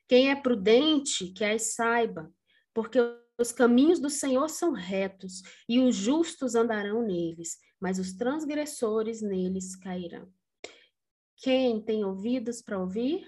Quem 0.06 0.30
é 0.30 0.36
prudente, 0.36 1.32
que 1.32 1.45
as 1.45 1.74
saiba, 1.76 2.34
porque 2.74 3.00
os 3.38 3.54
caminhos 3.54 4.00
do 4.00 4.10
Senhor 4.10 4.50
são 4.50 4.74
retos 4.74 5.41
e 5.67 5.80
os 5.80 5.95
justos 5.95 6.56
andarão 6.56 7.02
neles, 7.02 7.58
mas 7.80 8.00
os 8.00 8.13
transgressores 8.13 9.22
neles 9.22 9.78
cairão. 9.78 10.30
Quem 11.38 11.82
tem 11.82 12.04
ouvidos 12.04 12.62
para 12.62 12.78
ouvir, 12.78 13.26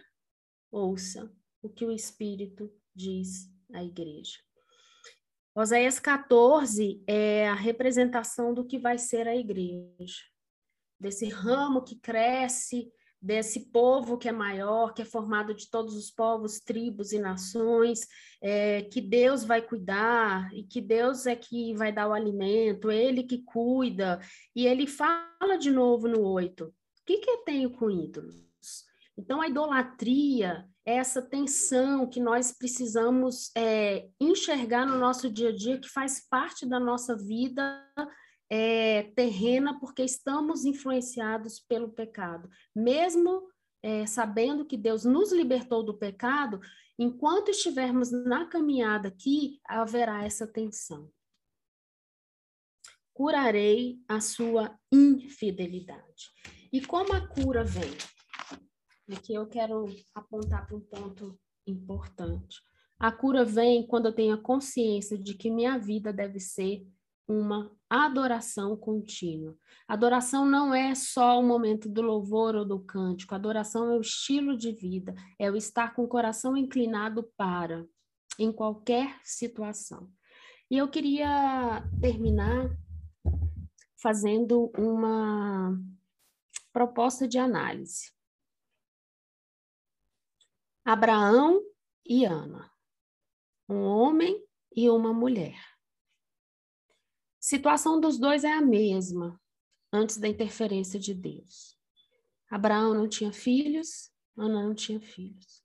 ouça 0.70 1.34
o 1.62 1.70
que 1.70 1.86
o 1.86 1.92
Espírito 1.92 2.70
diz 2.96 3.50
a 3.74 3.84
igreja. 3.84 4.40
Oséias 5.54 6.00
14 6.00 7.04
é 7.06 7.48
a 7.50 7.54
representação 7.54 8.54
do 8.54 8.66
que 8.66 8.80
vai 8.80 8.98
ser 8.98 9.28
a 9.28 9.36
igreja, 9.36 10.24
desse 11.00 11.28
ramo 11.28 11.84
que 11.84 11.96
cresce, 11.96 12.92
desse 13.22 13.72
povo 13.72 14.18
que 14.18 14.28
é 14.28 14.32
maior, 14.32 14.94
que 14.94 15.02
é 15.02 15.06
formado 15.06 15.54
de 15.54 15.70
todos 15.70 15.94
os 15.96 16.10
povos, 16.10 16.60
tribos 16.60 17.12
e 17.12 17.20
nações, 17.20 18.08
é, 18.42 18.82
que 18.84 19.00
Deus 19.00 19.44
vai 19.44 19.62
cuidar 19.62 20.52
e 20.54 20.64
que 20.64 20.82
Deus 20.82 21.28
é 21.28 21.36
que 21.36 21.74
vai 21.76 21.92
dar 21.92 22.08
o 22.08 22.14
alimento, 22.14 22.90
Ele 22.90 23.24
que 23.24 23.44
cuida. 23.44 24.20
E 24.56 24.66
ele 24.66 24.88
fala 24.88 25.58
de 25.60 25.70
novo 25.70 26.08
no 26.08 26.22
8: 26.24 26.66
o 26.66 26.74
que, 27.06 27.18
que 27.18 27.30
eu 27.30 27.38
tenho 27.40 27.70
com 27.70 27.92
ídolos? 27.92 28.86
Então, 29.18 29.42
a 29.42 29.48
idolatria 29.48 30.68
essa 30.86 31.22
tensão 31.22 32.10
que 32.10 32.20
nós 32.20 32.52
precisamos 32.52 33.52
é, 33.56 34.10
enxergar 34.20 34.86
no 34.86 34.98
nosso 34.98 35.30
dia 35.30 35.50
a 35.50 35.56
dia, 35.56 35.80
que 35.80 35.88
faz 35.88 36.28
parte 36.28 36.66
da 36.66 36.80
nossa 36.80 37.16
vida 37.16 37.88
é, 38.50 39.04
terrena, 39.16 39.80
porque 39.80 40.04
estamos 40.04 40.66
influenciados 40.66 41.60
pelo 41.60 41.90
pecado. 41.90 42.50
Mesmo 42.76 43.48
é, 43.84 44.06
sabendo 44.06 44.66
que 44.66 44.78
Deus 44.78 45.06
nos 45.06 45.32
libertou 45.32 45.84
do 45.84 45.98
pecado, 45.98 46.60
enquanto 46.98 47.50
estivermos 47.50 48.12
na 48.12 48.46
caminhada 48.46 49.08
aqui, 49.08 49.60
haverá 49.68 50.24
essa 50.24 50.48
tensão. 50.48 51.12
Curarei 53.14 54.00
a 54.08 54.20
sua 54.20 54.76
infidelidade. 54.92 56.32
E 56.74 56.82
como 56.82 57.14
a 57.14 57.28
cura 57.28 57.64
vem? 57.64 57.92
Aqui 59.12 59.34
eu 59.34 59.46
quero 59.46 59.86
apontar 60.16 60.66
para 60.66 60.78
um 60.78 60.80
ponto 60.80 61.38
importante. 61.68 62.62
A 62.98 63.12
cura 63.12 63.44
vem 63.44 63.86
quando 63.86 64.06
eu 64.06 64.14
tenho 64.14 64.34
a 64.34 64.42
consciência 64.42 65.18
de 65.18 65.34
que 65.34 65.52
minha 65.52 65.78
vida 65.78 66.14
deve 66.14 66.40
ser 66.40 66.88
uma 67.28 67.72
adoração 67.90 68.78
contínua. 68.78 69.58
Adoração 69.88 70.46
não 70.46 70.74
é 70.74 70.96
só 70.96 71.40
o 71.40 71.44
momento 71.44 71.90
do 71.90 72.02
louvor 72.02 72.56
ou 72.56 72.66
do 72.66 72.80
cântico, 72.80 73.36
adoração 73.36 73.92
é 73.92 73.98
o 73.98 74.02
estilo 74.02 74.56
de 74.56 74.72
vida, 74.72 75.14
é 75.38 75.52
o 75.52 75.56
estar 75.56 75.94
com 75.94 76.04
o 76.04 76.08
coração 76.08 76.56
inclinado 76.56 77.30
para, 77.36 77.86
em 78.40 78.52
qualquer 78.52 79.20
situação. 79.24 80.10
E 80.70 80.78
eu 80.78 80.88
queria 80.88 81.84
terminar 82.00 82.70
fazendo 84.02 84.72
uma 84.78 85.78
proposta 86.72 87.28
de 87.28 87.38
análise. 87.38 88.21
Abraão 90.84 91.62
e 92.06 92.26
Ana, 92.26 92.72
um 93.70 93.82
homem 93.84 94.44
e 94.76 94.90
uma 94.90 95.14
mulher. 95.14 95.60
Situação 97.40 98.00
dos 98.00 98.18
dois 98.18 98.44
é 98.44 98.52
a 98.52 98.62
mesma 98.62 99.40
antes 99.92 100.18
da 100.18 100.28
interferência 100.28 101.00
de 101.00 101.14
Deus. 101.14 101.78
Abraão 102.50 102.94
não 102.94 103.08
tinha 103.08 103.32
filhos, 103.32 104.12
Ana 104.36 104.64
não 104.64 104.74
tinha 104.74 105.00
filhos. 105.00 105.64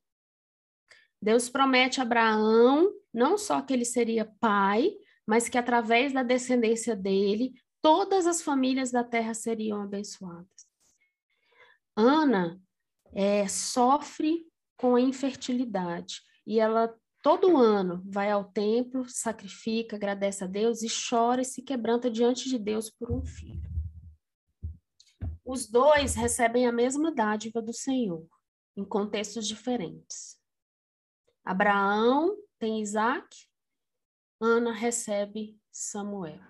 Deus 1.21 1.49
promete 1.49 2.01
a 2.01 2.03
Abraão 2.03 2.93
não 3.13 3.39
só 3.39 3.63
que 3.63 3.73
ele 3.73 3.85
seria 3.85 4.31
pai, 4.39 4.95
mas 5.27 5.49
que 5.49 5.57
através 5.57 6.13
da 6.13 6.23
descendência 6.23 6.95
dele, 6.95 7.55
todas 7.81 8.27
as 8.27 8.43
famílias 8.43 8.91
da 8.91 9.03
terra 9.03 9.33
seriam 9.33 9.81
abençoadas. 9.81 10.67
Ana 11.97 12.61
é, 13.15 13.49
sofre 13.49 14.47
com 14.77 14.95
a 14.95 15.01
infertilidade. 15.01 16.23
E 16.47 16.61
ela 16.61 16.95
todo 17.23 17.57
ano 17.57 18.03
vai 18.07 18.31
ao 18.31 18.45
templo, 18.45 19.09
sacrifica, 19.09 19.97
agradece 19.97 20.45
a 20.45 20.47
Deus 20.47 20.83
e 20.83 20.89
chora 20.89 21.43
e 21.43 21.45
se 21.45 21.63
quebranta 21.63 22.11
diante 22.11 22.49
de 22.49 22.59
Deus 22.59 22.91
por 22.91 23.11
um 23.11 23.25
filho. 23.25 23.69
Os 25.45 25.69
dois 25.69 26.15
recebem 26.15 26.67
a 26.67 26.73
mesma 26.73 27.13
dádiva 27.13 27.63
do 27.63 27.73
Senhor, 27.73 28.29
em 28.77 28.85
contextos 28.85 29.47
diferentes. 29.47 30.41
Abraão 31.45 32.37
tem 32.59 32.81
Isaac, 32.81 33.29
Ana 34.41 34.73
recebe 34.73 35.59
Samuel. 35.71 36.41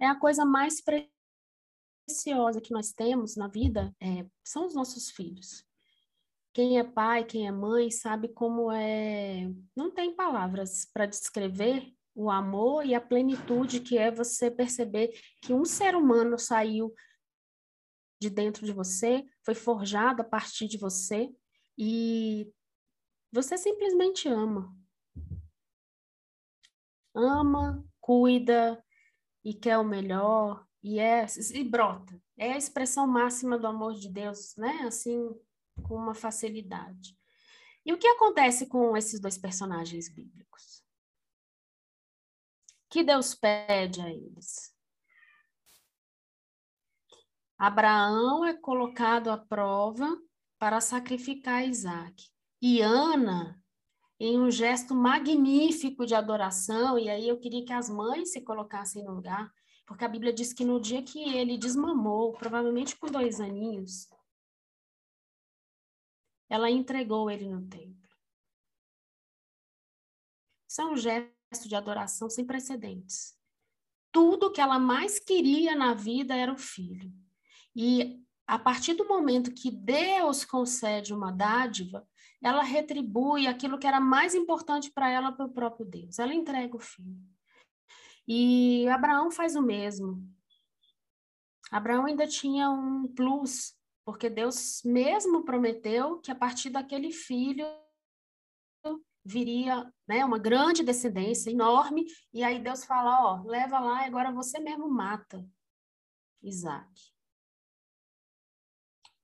É 0.00 0.06
a 0.06 0.18
coisa 0.18 0.44
mais 0.44 0.82
preciosa 0.82 2.60
que 2.60 2.72
nós 2.72 2.92
temos 2.92 3.36
na 3.36 3.46
vida 3.46 3.94
é, 4.00 4.26
são 4.42 4.66
os 4.66 4.74
nossos 4.74 5.10
filhos. 5.10 5.65
Quem 6.56 6.78
é 6.78 6.82
pai, 6.82 7.22
quem 7.22 7.46
é 7.46 7.52
mãe, 7.52 7.90
sabe 7.90 8.28
como 8.28 8.72
é. 8.72 9.46
Não 9.76 9.90
tem 9.90 10.16
palavras 10.16 10.86
para 10.86 11.04
descrever 11.04 11.92
o 12.14 12.30
amor 12.30 12.86
e 12.86 12.94
a 12.94 13.00
plenitude 13.00 13.80
que 13.80 13.98
é 13.98 14.10
você 14.10 14.50
perceber 14.50 15.10
que 15.42 15.52
um 15.52 15.66
ser 15.66 15.94
humano 15.94 16.38
saiu 16.38 16.94
de 18.18 18.30
dentro 18.30 18.64
de 18.64 18.72
você, 18.72 19.22
foi 19.44 19.54
forjado 19.54 20.22
a 20.22 20.24
partir 20.24 20.66
de 20.66 20.78
você 20.78 21.30
e 21.76 22.50
você 23.30 23.58
simplesmente 23.58 24.26
ama. 24.26 24.74
Ama, 27.14 27.84
cuida 28.00 28.82
e 29.44 29.52
quer 29.52 29.76
o 29.76 29.84
melhor 29.84 30.66
e 30.82 30.98
é 30.98 31.26
e 31.52 31.62
brota. 31.62 32.18
É 32.38 32.54
a 32.54 32.56
expressão 32.56 33.06
máxima 33.06 33.58
do 33.58 33.66
amor 33.66 33.92
de 33.92 34.08
Deus, 34.08 34.56
né? 34.56 34.84
Assim, 34.86 35.38
com 35.82 35.94
uma 35.94 36.14
facilidade. 36.14 37.16
E 37.84 37.92
o 37.92 37.98
que 37.98 38.06
acontece 38.06 38.66
com 38.66 38.96
esses 38.96 39.20
dois 39.20 39.38
personagens 39.38 40.08
bíblicos? 40.08 40.86
que 42.96 43.02
Deus 43.02 43.34
pede 43.34 44.00
a 44.00 44.08
eles? 44.08 44.74
Abraão 47.58 48.42
é 48.42 48.54
colocado 48.54 49.30
à 49.30 49.36
prova 49.36 50.18
para 50.58 50.80
sacrificar 50.80 51.68
Isaac. 51.68 52.30
E 52.60 52.80
Ana, 52.80 53.62
em 54.18 54.40
um 54.40 54.50
gesto 54.50 54.94
magnífico 54.94 56.06
de 56.06 56.14
adoração, 56.14 56.98
e 56.98 57.10
aí 57.10 57.28
eu 57.28 57.38
queria 57.38 57.66
que 57.66 57.72
as 57.72 57.90
mães 57.90 58.32
se 58.32 58.40
colocassem 58.40 59.04
no 59.04 59.12
lugar, 59.12 59.52
porque 59.86 60.06
a 60.06 60.08
Bíblia 60.08 60.32
diz 60.32 60.54
que 60.54 60.64
no 60.64 60.80
dia 60.80 61.02
que 61.02 61.22
ele 61.36 61.58
desmamou, 61.58 62.32
provavelmente 62.32 62.96
com 62.96 63.08
dois 63.08 63.42
aninhos, 63.42 64.08
ela 66.48 66.70
entregou 66.70 67.30
ele 67.30 67.48
no 67.48 67.66
templo. 67.68 68.08
Isso 70.68 70.80
é 70.80 70.86
um 70.86 70.96
gesto 70.96 71.68
de 71.68 71.74
adoração 71.74 72.28
sem 72.28 72.44
precedentes. 72.44 73.36
Tudo 74.12 74.52
que 74.52 74.60
ela 74.60 74.78
mais 74.78 75.18
queria 75.18 75.74
na 75.74 75.94
vida 75.94 76.34
era 76.34 76.52
o 76.52 76.58
filho. 76.58 77.12
E 77.74 78.22
a 78.46 78.58
partir 78.58 78.94
do 78.94 79.06
momento 79.06 79.52
que 79.52 79.70
Deus 79.70 80.44
concede 80.44 81.12
uma 81.12 81.30
dádiva, 81.30 82.06
ela 82.42 82.62
retribui 82.62 83.46
aquilo 83.46 83.78
que 83.78 83.86
era 83.86 84.00
mais 84.00 84.34
importante 84.34 84.90
para 84.90 85.10
ela 85.10 85.32
para 85.32 85.46
o 85.46 85.52
próprio 85.52 85.84
Deus. 85.84 86.18
Ela 86.18 86.34
entrega 86.34 86.76
o 86.76 86.80
filho. 86.80 87.20
E 88.26 88.88
Abraão 88.88 89.30
faz 89.30 89.56
o 89.56 89.62
mesmo. 89.62 90.22
Abraão 91.70 92.06
ainda 92.06 92.26
tinha 92.26 92.70
um 92.70 93.08
plus 93.08 93.75
porque 94.06 94.30
Deus 94.30 94.82
mesmo 94.84 95.44
prometeu 95.44 96.20
que 96.20 96.30
a 96.30 96.34
partir 96.34 96.70
daquele 96.70 97.10
filho 97.10 97.66
viria 99.24 99.92
né, 100.06 100.24
uma 100.24 100.38
grande 100.38 100.84
descendência 100.84 101.50
enorme, 101.50 102.06
e 102.32 102.44
aí 102.44 102.60
Deus 102.60 102.84
fala, 102.84 103.20
ó, 103.20 103.42
leva 103.42 103.80
lá 103.80 104.04
e 104.04 104.06
agora 104.06 104.30
você 104.30 104.60
mesmo 104.60 104.88
mata 104.88 105.44
Isaac. 106.40 106.88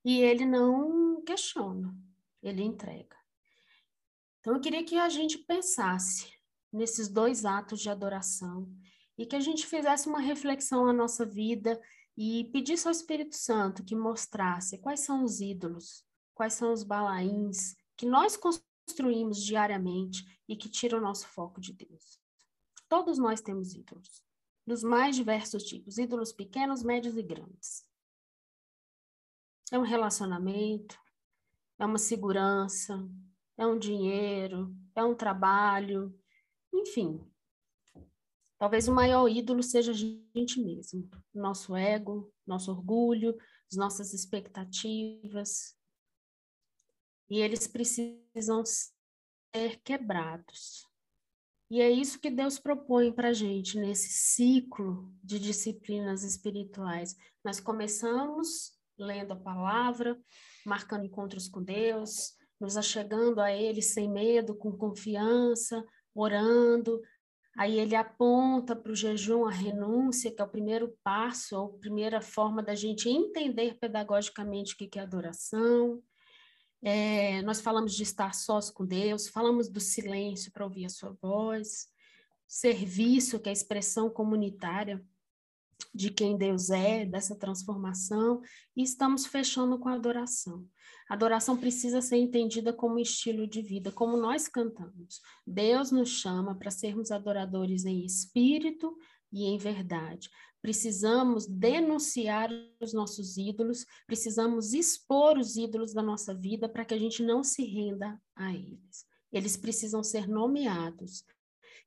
E 0.03 0.19
ele 0.19 0.43
não 0.43 1.23
questiona, 1.23 1.95
ele 2.41 2.61
entrega. 2.61 3.15
Então 4.41 4.55
eu 4.55 4.59
queria 4.59 4.83
que 4.83 4.97
a 4.97 5.07
gente 5.07 5.37
pensasse 5.37 6.37
nesses 6.73 7.07
dois 7.07 7.45
atos 7.45 7.79
de 7.79 7.89
adoração 7.89 8.69
e 9.17 9.25
que 9.25 9.37
a 9.37 9.39
gente 9.39 9.65
fizesse 9.65 10.09
uma 10.09 10.19
reflexão 10.19 10.85
na 10.85 10.91
nossa 10.91 11.25
vida 11.25 11.81
e 12.17 12.45
pedisse 12.45 12.87
ao 12.87 12.91
Espírito 12.91 13.35
Santo 13.35 13.83
que 13.83 13.95
mostrasse 13.95 14.77
quais 14.77 14.99
são 14.99 15.23
os 15.23 15.41
ídolos, 15.41 16.05
quais 16.33 16.53
são 16.53 16.71
os 16.71 16.83
balaíns 16.83 17.75
que 17.95 18.05
nós 18.05 18.37
construímos 18.37 19.43
diariamente 19.43 20.23
e 20.47 20.55
que 20.55 20.69
tiram 20.69 20.99
o 20.99 21.01
nosso 21.01 21.27
foco 21.27 21.59
de 21.59 21.73
Deus. 21.73 22.19
Todos 22.87 23.17
nós 23.17 23.41
temos 23.41 23.73
ídolos, 23.73 24.23
dos 24.65 24.83
mais 24.83 25.15
diversos 25.15 25.63
tipos, 25.63 25.97
ídolos 25.97 26.31
pequenos, 26.31 26.83
médios 26.83 27.17
e 27.17 27.23
grandes. 27.23 27.83
É 29.71 29.79
um 29.79 29.83
relacionamento, 29.83 30.99
é 31.79 31.85
uma 31.85 31.97
segurança, 31.97 33.07
é 33.57 33.65
um 33.65 33.77
dinheiro, 33.77 34.75
é 34.95 35.03
um 35.03 35.15
trabalho, 35.15 36.15
enfim, 36.71 37.19
Talvez 38.63 38.87
o 38.87 38.93
maior 38.93 39.27
ídolo 39.27 39.61
seja 39.61 39.91
a 39.91 39.93
gente 39.93 40.57
mesmo, 40.57 41.09
nosso 41.35 41.75
ego, 41.75 42.33
nosso 42.47 42.71
orgulho, 42.71 43.35
as 43.69 43.77
nossas 43.77 44.13
expectativas. 44.13 45.75
E 47.29 47.41
eles 47.41 47.67
precisam 47.67 48.63
ser 48.65 49.81
quebrados. 49.83 50.87
E 51.69 51.81
é 51.81 51.91
isso 51.91 52.17
que 52.17 52.29
Deus 52.29 52.57
propõe 52.57 53.11
para 53.11 53.31
a 53.31 53.33
gente 53.33 53.77
nesse 53.77 54.07
ciclo 54.07 55.13
de 55.21 55.39
disciplinas 55.39 56.23
espirituais. 56.23 57.17
Nós 57.43 57.59
começamos 57.59 58.79
lendo 58.97 59.33
a 59.33 59.41
palavra, 59.41 60.17
marcando 60.65 61.03
encontros 61.03 61.49
com 61.49 61.61
Deus, 61.61 62.37
nos 62.61 62.77
achegando 62.77 63.41
a 63.41 63.51
Ele 63.51 63.81
sem 63.81 64.09
medo, 64.09 64.55
com 64.55 64.71
confiança, 64.71 65.85
orando, 66.15 67.01
Aí 67.55 67.79
ele 67.79 67.95
aponta 67.95 68.75
para 68.75 68.91
o 68.91 68.95
jejum 68.95 69.45
a 69.45 69.51
renúncia, 69.51 70.31
que 70.31 70.41
é 70.41 70.45
o 70.45 70.49
primeiro 70.49 70.97
passo, 71.03 71.55
ou 71.55 71.73
primeira 71.73 72.19
forma 72.19 72.63
da 72.63 72.73
gente 72.73 73.07
entender 73.07 73.75
pedagogicamente 73.79 74.73
o 74.73 74.77
que 74.77 74.97
é 74.97 75.01
adoração. 75.01 76.01
É, 76.81 77.41
nós 77.43 77.61
falamos 77.61 77.93
de 77.95 78.03
estar 78.03 78.33
sós 78.33 78.69
com 78.69 78.85
Deus, 78.85 79.29
falamos 79.29 79.69
do 79.69 79.79
silêncio 79.79 80.51
para 80.51 80.65
ouvir 80.65 80.85
a 80.85 80.89
sua 80.89 81.15
voz, 81.21 81.87
serviço, 82.47 83.39
que 83.39 83.49
é 83.49 83.51
a 83.51 83.53
expressão 83.53 84.09
comunitária 84.09 85.03
de 85.93 86.09
quem 86.09 86.37
Deus 86.37 86.69
é, 86.69 87.05
dessa 87.05 87.35
transformação, 87.35 88.41
e 88.75 88.83
estamos 88.83 89.25
fechando 89.25 89.79
com 89.79 89.89
a 89.89 89.93
adoração. 89.93 90.67
A 91.09 91.13
adoração 91.13 91.57
precisa 91.57 92.01
ser 92.01 92.17
entendida 92.17 92.71
como 92.73 92.99
estilo 92.99 93.47
de 93.47 93.61
vida, 93.61 93.91
como 93.91 94.17
nós 94.17 94.47
cantamos. 94.47 95.21
Deus 95.45 95.91
nos 95.91 96.09
chama 96.09 96.55
para 96.55 96.71
sermos 96.71 97.11
adoradores 97.11 97.85
em 97.85 98.05
espírito 98.05 98.95
e 99.31 99.45
em 99.45 99.57
verdade. 99.57 100.29
Precisamos 100.61 101.45
denunciar 101.45 102.49
os 102.79 102.93
nossos 102.93 103.37
ídolos, 103.37 103.85
precisamos 104.07 104.73
expor 104.73 105.37
os 105.37 105.57
ídolos 105.57 105.93
da 105.93 106.01
nossa 106.01 106.33
vida 106.33 106.69
para 106.69 106.85
que 106.85 106.93
a 106.93 106.97
gente 106.97 107.21
não 107.21 107.43
se 107.43 107.65
renda 107.65 108.17
a 108.35 108.53
eles. 108.53 109.05
Eles 109.31 109.57
precisam 109.57 110.01
ser 110.01 110.27
nomeados. 110.27 111.25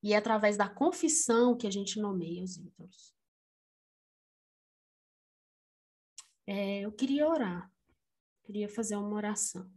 E 0.03 0.13
é 0.13 0.17
através 0.17 0.59
da 0.59 0.69
confissão 0.69 1.57
que 1.57 1.67
a 1.67 1.71
gente 1.71 1.99
nomeia 1.99 2.45
os 2.45 2.59
ídolos. 2.59 3.16
É, 6.47 6.81
eu 6.81 6.93
queria 6.93 7.29
orar 7.29 7.71
queria 8.47 8.69
fazer 8.69 8.97
uma 8.97 9.17
oração. 9.17 9.69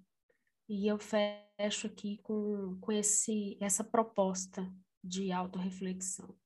E 0.70 0.88
eu 0.88 1.00
fecho 1.00 1.88
aqui 1.88 2.20
com, 2.22 2.78
com 2.80 2.92
esse, 2.92 3.58
essa 3.60 3.84
proposta 3.84 4.72
de 5.04 5.32
autorreflexão. 5.32 6.38